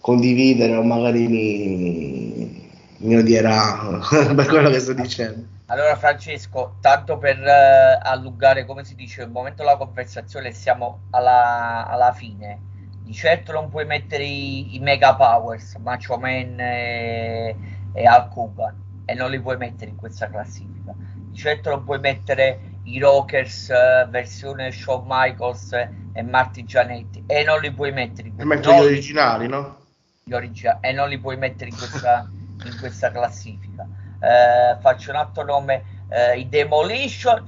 condividere 0.00 0.76
o 0.76 0.82
magari 0.82 1.26
mi, 1.26 2.70
mi 2.98 3.16
odierà 3.16 4.00
per 4.34 4.46
quello 4.46 4.70
che 4.70 4.80
sto 4.80 4.92
dicendo. 4.92 5.57
Allora 5.70 5.96
Francesco, 5.96 6.76
tanto 6.80 7.18
per 7.18 7.38
uh, 7.38 8.00
allungare, 8.02 8.64
come 8.64 8.84
si 8.84 8.94
dice, 8.94 9.22
il 9.22 9.30
momento 9.30 9.62
della 9.62 9.76
conversazione, 9.76 10.52
siamo 10.52 11.02
alla, 11.10 11.86
alla 11.86 12.12
fine 12.12 12.68
di 13.08 13.14
certo 13.14 13.52
non 13.52 13.70
puoi 13.70 13.86
mettere 13.86 14.24
i, 14.24 14.76
i 14.76 14.80
Mega 14.80 15.14
Powers, 15.14 15.76
Macho 15.76 16.18
Man 16.18 16.60
e, 16.60 17.56
e 17.94 18.06
Al 18.06 18.28
Cuban 18.28 19.02
e 19.06 19.14
non 19.14 19.30
li 19.30 19.40
puoi 19.40 19.56
mettere 19.56 19.90
in 19.90 19.96
questa 19.96 20.28
classifica. 20.28 20.94
Di 20.94 21.34
certo 21.34 21.70
non 21.70 21.84
puoi 21.84 22.00
mettere 22.00 22.80
i 22.82 22.98
Rockers 22.98 23.68
uh, 23.68 24.08
versione 24.10 24.70
Shawn 24.70 25.04
Michaels 25.06 25.72
e 25.72 26.22
Marty 26.22 26.64
Gianetti 26.64 27.24
e 27.26 27.44
non 27.44 27.60
li 27.60 27.72
puoi 27.72 27.92
mettere 27.92 28.28
in 28.28 28.34
questa 28.34 28.54
metto 28.54 28.72
gli 28.72 28.84
originali, 28.84 29.48
no? 29.48 29.78
Gli 30.24 30.34
originali 30.34 30.78
e 30.82 30.92
non 30.92 31.08
li 31.08 31.18
puoi 31.18 31.38
mettere 31.38 31.70
in 31.70 31.76
questa, 31.76 32.30
in 32.30 32.76
questa 32.78 33.10
classifica. 33.10 33.86
Uh, 34.20 34.80
faccio 34.80 35.10
un 35.10 35.16
altro 35.16 35.44
nome, 35.44 35.84
uh, 36.08 36.36
i 36.36 36.48
Demolition, 36.48 37.44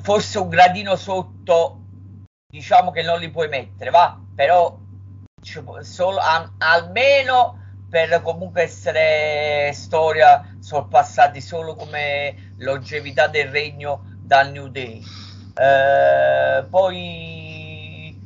forse 0.00 0.38
un 0.38 0.48
gradino 0.48 0.96
sotto 0.96 1.78
diciamo 2.52 2.90
che 2.90 3.02
non 3.02 3.18
li 3.18 3.30
puoi 3.30 3.48
mettere, 3.48 3.90
va, 3.90 4.20
però 4.34 4.78
solo, 5.80 6.18
a, 6.18 6.52
almeno 6.58 7.58
per 7.88 8.22
comunque 8.22 8.62
essere 8.62 9.72
storia 9.72 10.56
sorpassati 10.60 11.40
solo 11.40 11.74
come 11.74 12.52
longevità 12.58 13.26
del 13.26 13.48
regno 13.48 14.16
dal 14.20 14.50
New 14.50 14.68
Day. 14.68 15.02
Eh, 15.54 16.64
poi 16.70 18.18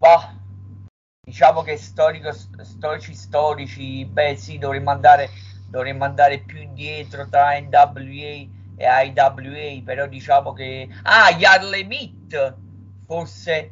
bah, 0.00 0.34
diciamo 1.36 1.60
che 1.60 1.76
storico, 1.76 2.32
storici 2.62 3.12
storici, 3.12 4.06
beh 4.06 4.36
sì, 4.36 4.56
dovremmo 4.56 4.90
andare, 4.90 5.28
dovremmo 5.68 6.04
andare 6.04 6.38
più 6.38 6.58
indietro 6.58 7.28
tra 7.28 7.50
NWA 7.60 8.46
e 8.78 9.12
IWA, 9.12 9.82
però 9.84 10.06
diciamo 10.06 10.54
che... 10.54 10.88
Ah, 11.02 11.28
Yarley 11.28 11.84
Meat, 11.84 12.54
forse 13.06 13.70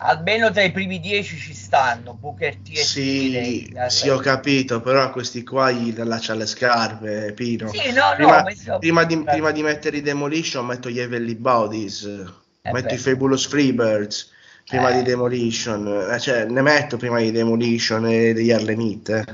almeno 0.00 0.52
tra 0.52 0.62
i 0.62 0.70
primi 0.70 1.00
dieci 1.00 1.36
ci 1.36 1.52
stanno 1.52 2.14
Booker 2.14 2.54
T 2.58 2.68
e 2.70 2.76
sì, 2.76 3.74
sì 3.88 4.08
ho 4.08 4.18
capito 4.18 4.80
però 4.80 5.10
questi 5.10 5.42
qua 5.42 5.72
gli 5.72 5.92
lascia 5.96 6.34
le 6.34 6.46
scarpe 6.46 7.32
Pino. 7.32 7.66
Sì, 7.72 7.90
no, 7.90 8.12
prima, 8.14 8.42
no, 8.66 8.78
prima, 8.78 9.02
di, 9.02 9.24
prima, 9.24 9.50
di, 9.50 9.62
mettere 9.62 9.96
i 9.96 10.02
Demolition 10.02 10.64
metto 10.64 10.88
gli 10.88 11.00
Heavenly 11.00 11.34
Bodies 11.34 12.04
eh 12.04 12.70
metto 12.70 12.86
beh. 12.86 12.94
i 12.94 12.98
Fabulous 12.98 13.48
Freebirds 13.48 14.36
prima 14.68 14.90
eh. 14.90 14.94
di 14.94 15.02
Demolition 15.02 16.08
eh, 16.12 16.18
cioè 16.20 16.44
ne 16.44 16.62
metto 16.62 16.96
prima 16.96 17.18
di 17.18 17.32
Demolition 17.32 18.06
e 18.06 18.32
degli 18.32 18.52
Meat 18.52 19.08
eh. 19.08 19.24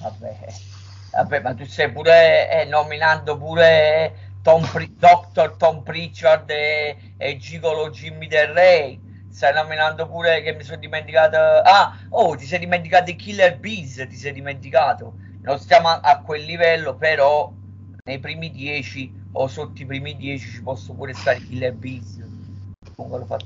vabbè 0.00 0.68
Vabbè, 1.12 1.40
ma 1.40 1.54
tu 1.54 1.64
stai 1.66 1.90
pure 1.90 2.48
eh, 2.50 2.64
nominando 2.66 3.36
pure 3.36 4.30
Tom 4.42 4.64
Pri- 4.64 4.94
Dr. 4.96 5.56
Tom 5.56 5.82
Pritchard 5.82 6.48
e, 6.50 6.96
e 7.16 7.36
Gigolo 7.36 7.90
Jimmy 7.90 8.28
Del 8.28 8.48
Rey. 8.48 9.00
Stai 9.28 9.52
nominando 9.52 10.06
pure 10.08 10.40
che 10.42 10.54
mi 10.54 10.62
sono 10.62 10.78
dimenticato. 10.78 11.36
Ah, 11.36 11.96
oh, 12.10 12.36
ti 12.36 12.46
sei 12.46 12.60
dimenticato 12.60 13.10
i 13.10 13.16
Killer 13.16 13.58
Bees. 13.58 14.06
Ti 14.08 14.16
sei 14.16 14.32
dimenticato. 14.32 15.16
Non 15.42 15.58
stiamo 15.58 15.88
a, 15.88 16.00
a 16.00 16.20
quel 16.20 16.44
livello, 16.44 16.94
però 16.96 17.52
nei 18.04 18.20
primi 18.20 18.50
10 18.52 19.12
o 19.32 19.48
sotto 19.48 19.82
i 19.82 19.86
primi 19.86 20.16
10 20.16 20.48
ci 20.48 20.62
posso 20.62 20.94
pure 20.94 21.12
stare 21.12 21.38
i 21.38 21.44
Killer 21.44 21.74
Bees 21.74 22.29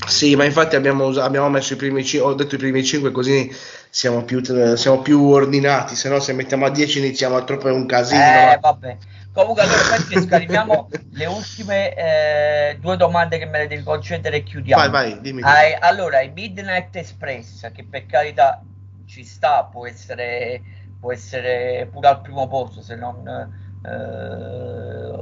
sì, 0.07 0.37
ma 0.37 0.45
infatti 0.45 0.77
abbiamo, 0.77 1.09
abbiamo 1.21 1.49
messo 1.49 1.75
i 1.75 1.77
primi 1.77 2.05
5, 2.05 2.29
ho 2.29 2.35
detto 2.35 2.55
i 2.55 2.59
primi 2.59 2.85
5 2.85 3.11
così 3.13 3.51
siamo 3.91 4.25
più, 4.25 4.43
siamo 4.77 5.03
più 5.03 5.23
ordinati, 5.29 5.95
se 5.95 6.09
no 6.09 6.19
se 6.19 6.33
mettiamo 6.33 6.67
a 6.67 6.71
10 6.71 6.99
iniziamo 6.99 7.37
a 7.37 7.43
troppo 7.43 7.73
un 7.73 7.87
casino. 7.87 8.21
Eh, 8.21 8.59
vabbè. 8.61 8.97
Comunque 9.33 9.63
allora 9.63 9.79
Francesco, 9.79 10.35
arriviamo 10.35 10.89
le 11.13 11.27
ultime 11.27 11.95
eh, 11.95 12.79
due 12.81 12.97
domande 12.97 13.39
che 13.39 13.47
me 13.47 13.59
le 13.59 13.67
devi 13.67 13.83
concedere 13.83 14.39
e 14.39 14.43
chiudiamo. 14.45 14.89
Vai, 14.89 15.19
vai. 15.19 15.43
Ah, 15.43 15.87
allora, 15.87 16.21
il 16.23 16.33
Midnight 16.33 16.95
Express, 16.95 17.71
che 17.73 17.85
per 17.85 18.07
carità 18.07 18.63
ci 19.07 19.25
sta, 19.25 19.65
può 19.65 19.87
essere, 19.87 20.63
può 21.01 21.13
essere 21.13 21.89
pure 21.91 22.09
al 22.09 22.21
primo 22.21 22.47
posto, 22.49 22.81
se 22.81 22.95
non 22.95 23.27
eh, 23.27 25.15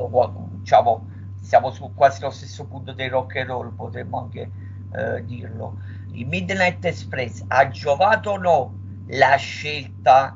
diciamo 0.60 1.06
siamo 1.52 1.70
su 1.70 1.92
quasi 1.94 2.22
lo 2.22 2.30
stesso 2.30 2.64
punto 2.64 2.94
del 2.94 3.10
rock 3.10 3.36
and 3.36 3.48
roll, 3.48 3.74
potremmo 3.74 4.20
anche 4.20 4.50
eh, 4.90 5.22
dirlo. 5.26 5.76
Il 6.12 6.26
Midnight 6.26 6.82
Express 6.82 7.44
ha 7.48 7.68
giovato 7.68 8.30
o 8.30 8.36
no 8.38 8.78
la 9.08 9.36
scelta, 9.36 10.34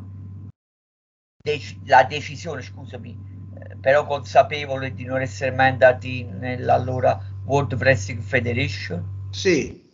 dec- 1.42 1.78
la 1.86 2.04
decisione, 2.04 2.60
scusami, 2.60 3.18
eh, 3.58 3.76
però 3.76 4.04
consapevole 4.04 4.92
di 4.92 5.04
non 5.04 5.22
essere 5.22 5.52
mai 5.52 5.70
andati 5.70 6.22
nell'allora 6.22 7.18
World 7.46 7.72
Wrestling 7.72 8.20
Federation? 8.20 9.30
Sì, 9.30 9.90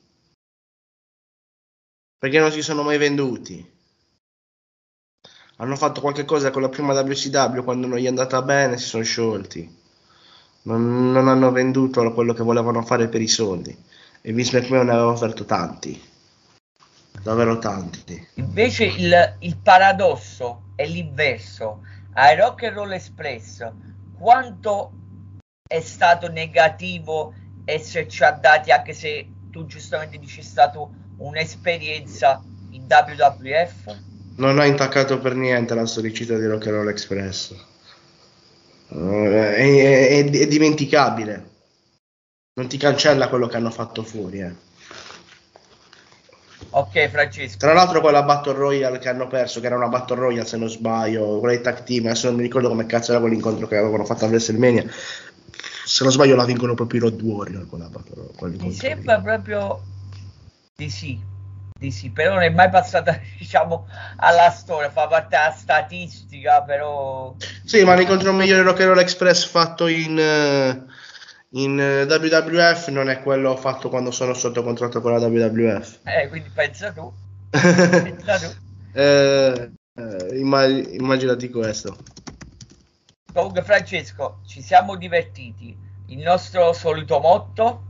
perché 2.19 2.41
non 2.41 2.51
si 2.51 2.63
sono 2.63 2.83
mai 2.83 2.99
venduti. 2.99 3.71
Hanno 5.59 5.77
fatto 5.77 6.01
qualche 6.01 6.25
cosa 6.25 6.51
con 6.51 6.63
la 6.63 6.69
prima 6.69 7.01
WCW 7.01 7.63
quando 7.63 7.87
non 7.87 7.99
gli 7.99 8.07
è 8.07 8.09
andata 8.09 8.43
bene, 8.43 8.77
si 8.77 8.87
sono 8.87 9.05
sciolti 9.05 9.82
non, 10.63 11.13
non, 11.13 11.29
hanno 11.29 11.51
venduto 11.51 12.13
quello 12.13 12.33
che 12.33 12.43
volevano 12.43 12.83
fare 12.83 13.09
per 13.09 13.21
i 13.21 13.29
soldi. 13.29 13.77
E 14.21 14.33
Vince 14.33 14.61
McMahon 14.61 14.87
ne 14.87 14.93
aveva 14.93 15.09
offerto 15.09 15.45
tanti. 15.45 16.01
Davvero 17.23 17.59
tanti. 17.59 18.29
Invece 18.35 18.85
il, 18.85 19.37
il 19.41 19.57
paradosso 19.57 20.73
è 20.77 20.87
l'inverso. 20.87 21.83
Ai 22.15 22.37
Rock 22.37 22.65
and 22.65 22.77
Roll 22.77 22.93
Express 22.93 23.71
quanto 24.23 24.93
è 25.67 25.81
stato 25.81 26.29
negativo 26.29 27.35
esserci 27.65 28.23
andati 28.23 28.71
anche 28.71 28.93
se 28.93 29.27
tu 29.51 29.67
giustamente 29.67 30.19
dici 30.19 30.41
è 30.41 30.45
stata 30.45 30.79
un'esperienza 31.17 32.43
in 32.71 32.87
WWF 32.89 33.97
non 34.37 34.61
ha 34.61 34.65
intaccato 34.65 35.19
per 35.19 35.35
niente 35.35 35.75
la 35.75 35.87
storicità 35.87 36.37
di 36.39 36.47
Rock 36.47 36.67
and 36.67 36.77
Roll 36.77 36.89
Express 36.89 37.55
è, 38.93 39.55
è, 39.55 40.31
è, 40.31 40.47
dimenticabile. 40.47 41.51
Non 42.55 42.69
ti 42.69 42.77
cancella 42.77 43.29
quello 43.29 43.47
che 43.47 43.57
hanno 43.57 43.71
fatto 43.71 44.03
fuori. 44.03 44.41
Eh. 44.41 44.55
Ok, 46.71 47.09
Francesco. 47.09 47.59
Tra 47.59 47.73
l'altro, 47.73 48.01
quella 48.01 48.23
Battle 48.23 48.53
Royale 48.53 48.99
che 48.99 49.09
hanno 49.09 49.27
perso, 49.27 49.61
che 49.61 49.67
era 49.67 49.77
una 49.77 49.89
Battle 49.89 50.17
Royale 50.17 50.47
se 50.47 50.57
non 50.57 50.69
sbaglio, 50.69 51.39
quella 51.39 51.57
di 51.57 51.63
tag 51.63 51.83
team, 51.83 52.07
adesso 52.07 52.27
non 52.27 52.37
mi 52.37 52.43
ricordo 52.43 52.69
come 52.69 52.87
cazzo 52.87 53.13
era 53.13 53.21
quell'incontro 53.21 53.67
che 53.67 53.77
avevano 53.77 54.05
fatto 54.05 54.27
a 54.27 54.29
WrestleMania. 54.29 54.85
Se 55.85 56.05
non 56.05 56.13
sbaglio, 56.13 56.37
la 56.37 56.45
vincono 56.45 56.75
proprio 56.75 57.01
i 57.01 57.03
Road 57.03 57.23
Warrior. 57.23 57.67
Quella 57.67 57.89
battle, 57.89 58.57
mi 58.59 58.73
sembra 58.73 59.21
proprio 59.21 59.83
di 60.77 60.89
sì 60.89 61.31
di 61.83 61.91
sì, 61.91 62.11
però 62.11 62.35
non 62.35 62.43
è 62.43 62.49
mai 62.49 62.71
passata 62.71 63.19
diciamo 63.37 63.89
alla 64.17 64.51
storia, 64.51 64.89
fa 64.91 65.09
parte 65.09 65.37
della 65.37 65.51
statistica, 65.51 66.63
però... 66.63 67.35
Sì, 67.65 67.83
ma 67.83 67.95
l'incontro 67.95 68.33
migliore 68.33 68.63
Rock 68.63 68.81
and 68.81 68.89
Roll 68.91 69.01
Express 69.01 69.45
fatto 69.45 69.89
in, 69.89 70.17
uh, 70.17 71.59
in 71.59 71.81
eh, 71.81 72.05
WWF 72.05 72.89
non 72.89 73.11
è 73.11 73.21
quello 73.21 73.57
fatto 73.57 73.89
quando 73.89 74.13
sono 74.13 74.33
sotto 74.33 74.63
contratto 74.63 75.01
con 75.01 75.13
la 75.13 75.27
WWF. 75.27 75.99
Eh, 76.05 76.29
quindi 76.29 76.51
pensa 76.55 76.93
tu. 76.93 77.13
pensa 77.51 78.39
tu. 78.39 78.47
eh, 78.95 79.73
eh, 79.95 80.39
immag- 80.39 80.95
immaginati 80.95 81.51
questo. 81.51 81.99
Comunque 83.33 83.63
Francesco, 83.63 84.41
ci 84.47 84.63
siamo 84.63 84.95
divertiti. 84.95 85.77
Il 86.07 86.19
nostro 86.19 86.73
solito 86.73 87.19
motto. 87.19 87.85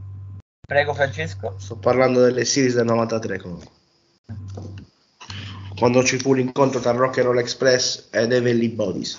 Prego 0.66 0.94
Francesco. 0.94 1.56
Sto 1.58 1.76
parlando 1.76 2.22
delle 2.22 2.44
series 2.44 2.74
del 2.74 2.86
93 2.86 3.38
comunque. 3.38 3.80
Quando 5.82 6.04
ci 6.04 6.16
fu 6.16 6.32
l'incontro 6.32 6.78
tra 6.78 6.92
Rock 6.92 7.18
and 7.18 7.26
Roll 7.26 7.38
Express 7.40 8.06
ed 8.12 8.30
Heavenly 8.30 8.68
Bodies 8.68 9.18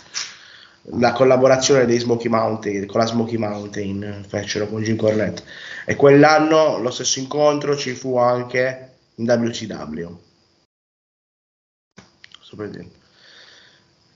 la 0.97 1.11
collaborazione 1.11 1.85
dei 1.85 1.99
Smoky 1.99 2.29
Mountain 2.29 2.85
con 2.85 3.01
la 3.01 3.05
Smoky 3.05 3.35
Mountain 3.35 4.23
fecero 4.25 4.67
con 4.67 4.81
Jim 4.81 4.95
Cornette. 4.95 5.43
E 5.85 5.97
quell'anno 5.97 6.77
lo 6.77 6.89
stesso 6.89 7.19
incontro 7.19 7.75
ci 7.75 7.91
fu 7.91 8.15
anche 8.15 8.93
in 9.15 9.29
WCW 9.29 10.17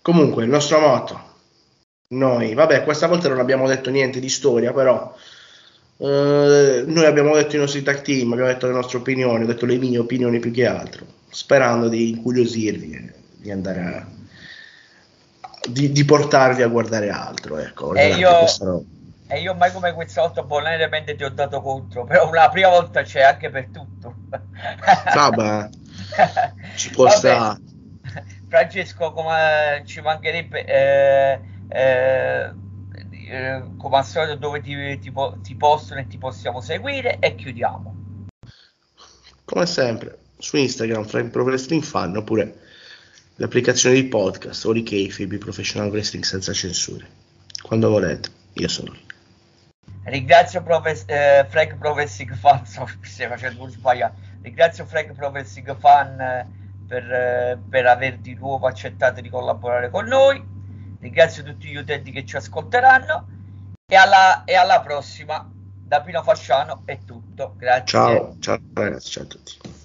comunque 0.02 0.46
il 0.46 0.50
nostro 0.50 0.80
motto. 0.80 1.22
Noi 2.12 2.54
vabbè 2.54 2.86
questa 2.86 3.08
volta 3.08 3.28
non 3.28 3.40
abbiamo 3.40 3.68
detto 3.68 3.90
niente 3.90 4.22
di 4.22 4.30
storia 4.30 4.72
però 4.72 5.14
eh, 5.98 6.84
noi 6.88 7.06
abbiamo 7.06 7.36
detto 7.36 7.58
i 7.58 7.60
nostri 7.60 7.84
tag 7.84 8.02
team 8.04 8.32
abbiamo 8.32 8.50
detto 8.50 8.68
le 8.68 8.74
nostre 8.74 9.00
opinioni 9.00 9.44
ho 9.44 9.48
detto 9.48 9.66
le 9.66 9.76
mie 9.76 9.98
opinioni 9.98 10.40
più 10.40 10.52
che 10.52 10.66
altro 10.66 11.17
sperando 11.30 11.90
di 11.90 12.10
incuriosirvi 12.12 13.14
di 13.38 13.52
andare 13.52 13.82
a 13.82 14.08
di, 15.68 15.92
di, 15.92 16.06
portarvi 16.06 16.62
a 16.62 16.68
guardare 16.68 17.10
altro. 17.10 17.58
Ecco, 17.58 17.94
e, 17.94 18.16
io, 18.16 18.48
e 19.28 19.42
io 19.42 19.54
mai 19.54 19.72
come 19.72 19.94
questa 19.94 20.22
volta 20.22 20.44
bonariamente 20.44 21.16
ti 21.16 21.24
ho 21.24 21.30
dato 21.30 21.62
contro, 21.62 22.06
però 22.06 22.32
la 22.32 22.50
prima 22.50 22.70
volta 22.70 23.02
c'è 23.02 23.22
anche 23.22 23.50
per 23.50 23.68
tutto. 23.68 24.16
Vabbè, 25.14 25.70
ci 26.76 26.90
può 26.92 27.10
stare. 27.10 27.60
Francesco, 28.48 29.12
come 29.12 29.84
ci 29.86 30.02
mancherebbe... 30.02 30.66
Eh, 30.66 31.40
eh, 31.70 32.52
eh, 33.30 33.62
come 33.76 33.98
al 33.98 34.06
solito 34.06 34.36
dove 34.36 34.62
ti, 34.62 34.98
ti, 35.00 35.12
ti 35.42 35.56
possono 35.56 36.00
e 36.00 36.08
ti 36.08 36.18
possiamo 36.18 36.62
seguire 36.62 37.20
e 37.20 37.36
chiudiamo 37.36 37.96
come 39.44 39.66
sempre 39.66 40.18
su 40.38 40.58
Instagram 40.58 41.06
Frank 41.06 41.32
Pro 41.32 41.44
Wrestling 41.44 41.84
Fan 41.84 42.16
oppure 42.16 42.60
l'applicazione 43.36 43.96
di 43.96 44.06
podcast 44.06 44.66
o 44.66 44.74
di 44.74 44.84
Kayfabe 44.84 45.38
Professional 45.38 45.90
Wrestling 45.90 46.24
senza 46.24 46.54
censure. 46.54 47.08
Quando 47.62 47.90
volete, 47.90 48.30
io 48.54 48.68
sono 48.68 48.92
lì. 48.92 49.06
Ringrazio 50.04 50.64
Profes- 50.64 51.04
eh, 51.08 51.46
Frank 51.50 51.78
Professing 51.78 52.34
Fan, 52.34 52.66
so, 52.68 52.88
stai 53.02 53.28
facendo 53.28 53.68
sbagliato. 53.68 54.16
Ringrazio 54.42 54.86
Frank 54.86 55.12
Professing 55.14 55.78
Fan 55.78 56.20
eh, 56.20 56.48
per, 56.88 57.12
eh, 57.12 57.60
per 57.70 57.86
aver 57.86 58.18
di 58.18 58.34
nuovo 58.36 58.68
accettato 58.68 59.22
di 59.22 59.30
collaborare 59.30 59.90
con 59.90 60.06
noi. 60.06 60.42
Ringrazio 61.00 61.44
tutti 61.44 61.68
gli 61.68 61.76
utenti 61.76 62.12
che 62.12 62.26
ci 62.26 62.38
ascolteranno 62.38 63.28
e 63.86 63.96
alla, 63.96 64.44
e 64.46 64.56
alla 64.56 64.82
prossima. 64.82 65.52
Da 65.88 66.02
Pino 66.02 66.22
Fasciano 66.22 66.82
è 66.86 67.00
tutto. 67.06 67.54
Grazie. 67.58 67.86
Ciao, 67.86 68.36
ciao 68.40 68.60
ragazzi, 68.74 69.12
ciao 69.12 69.24
a 69.24 69.28
tutti. 69.28 69.77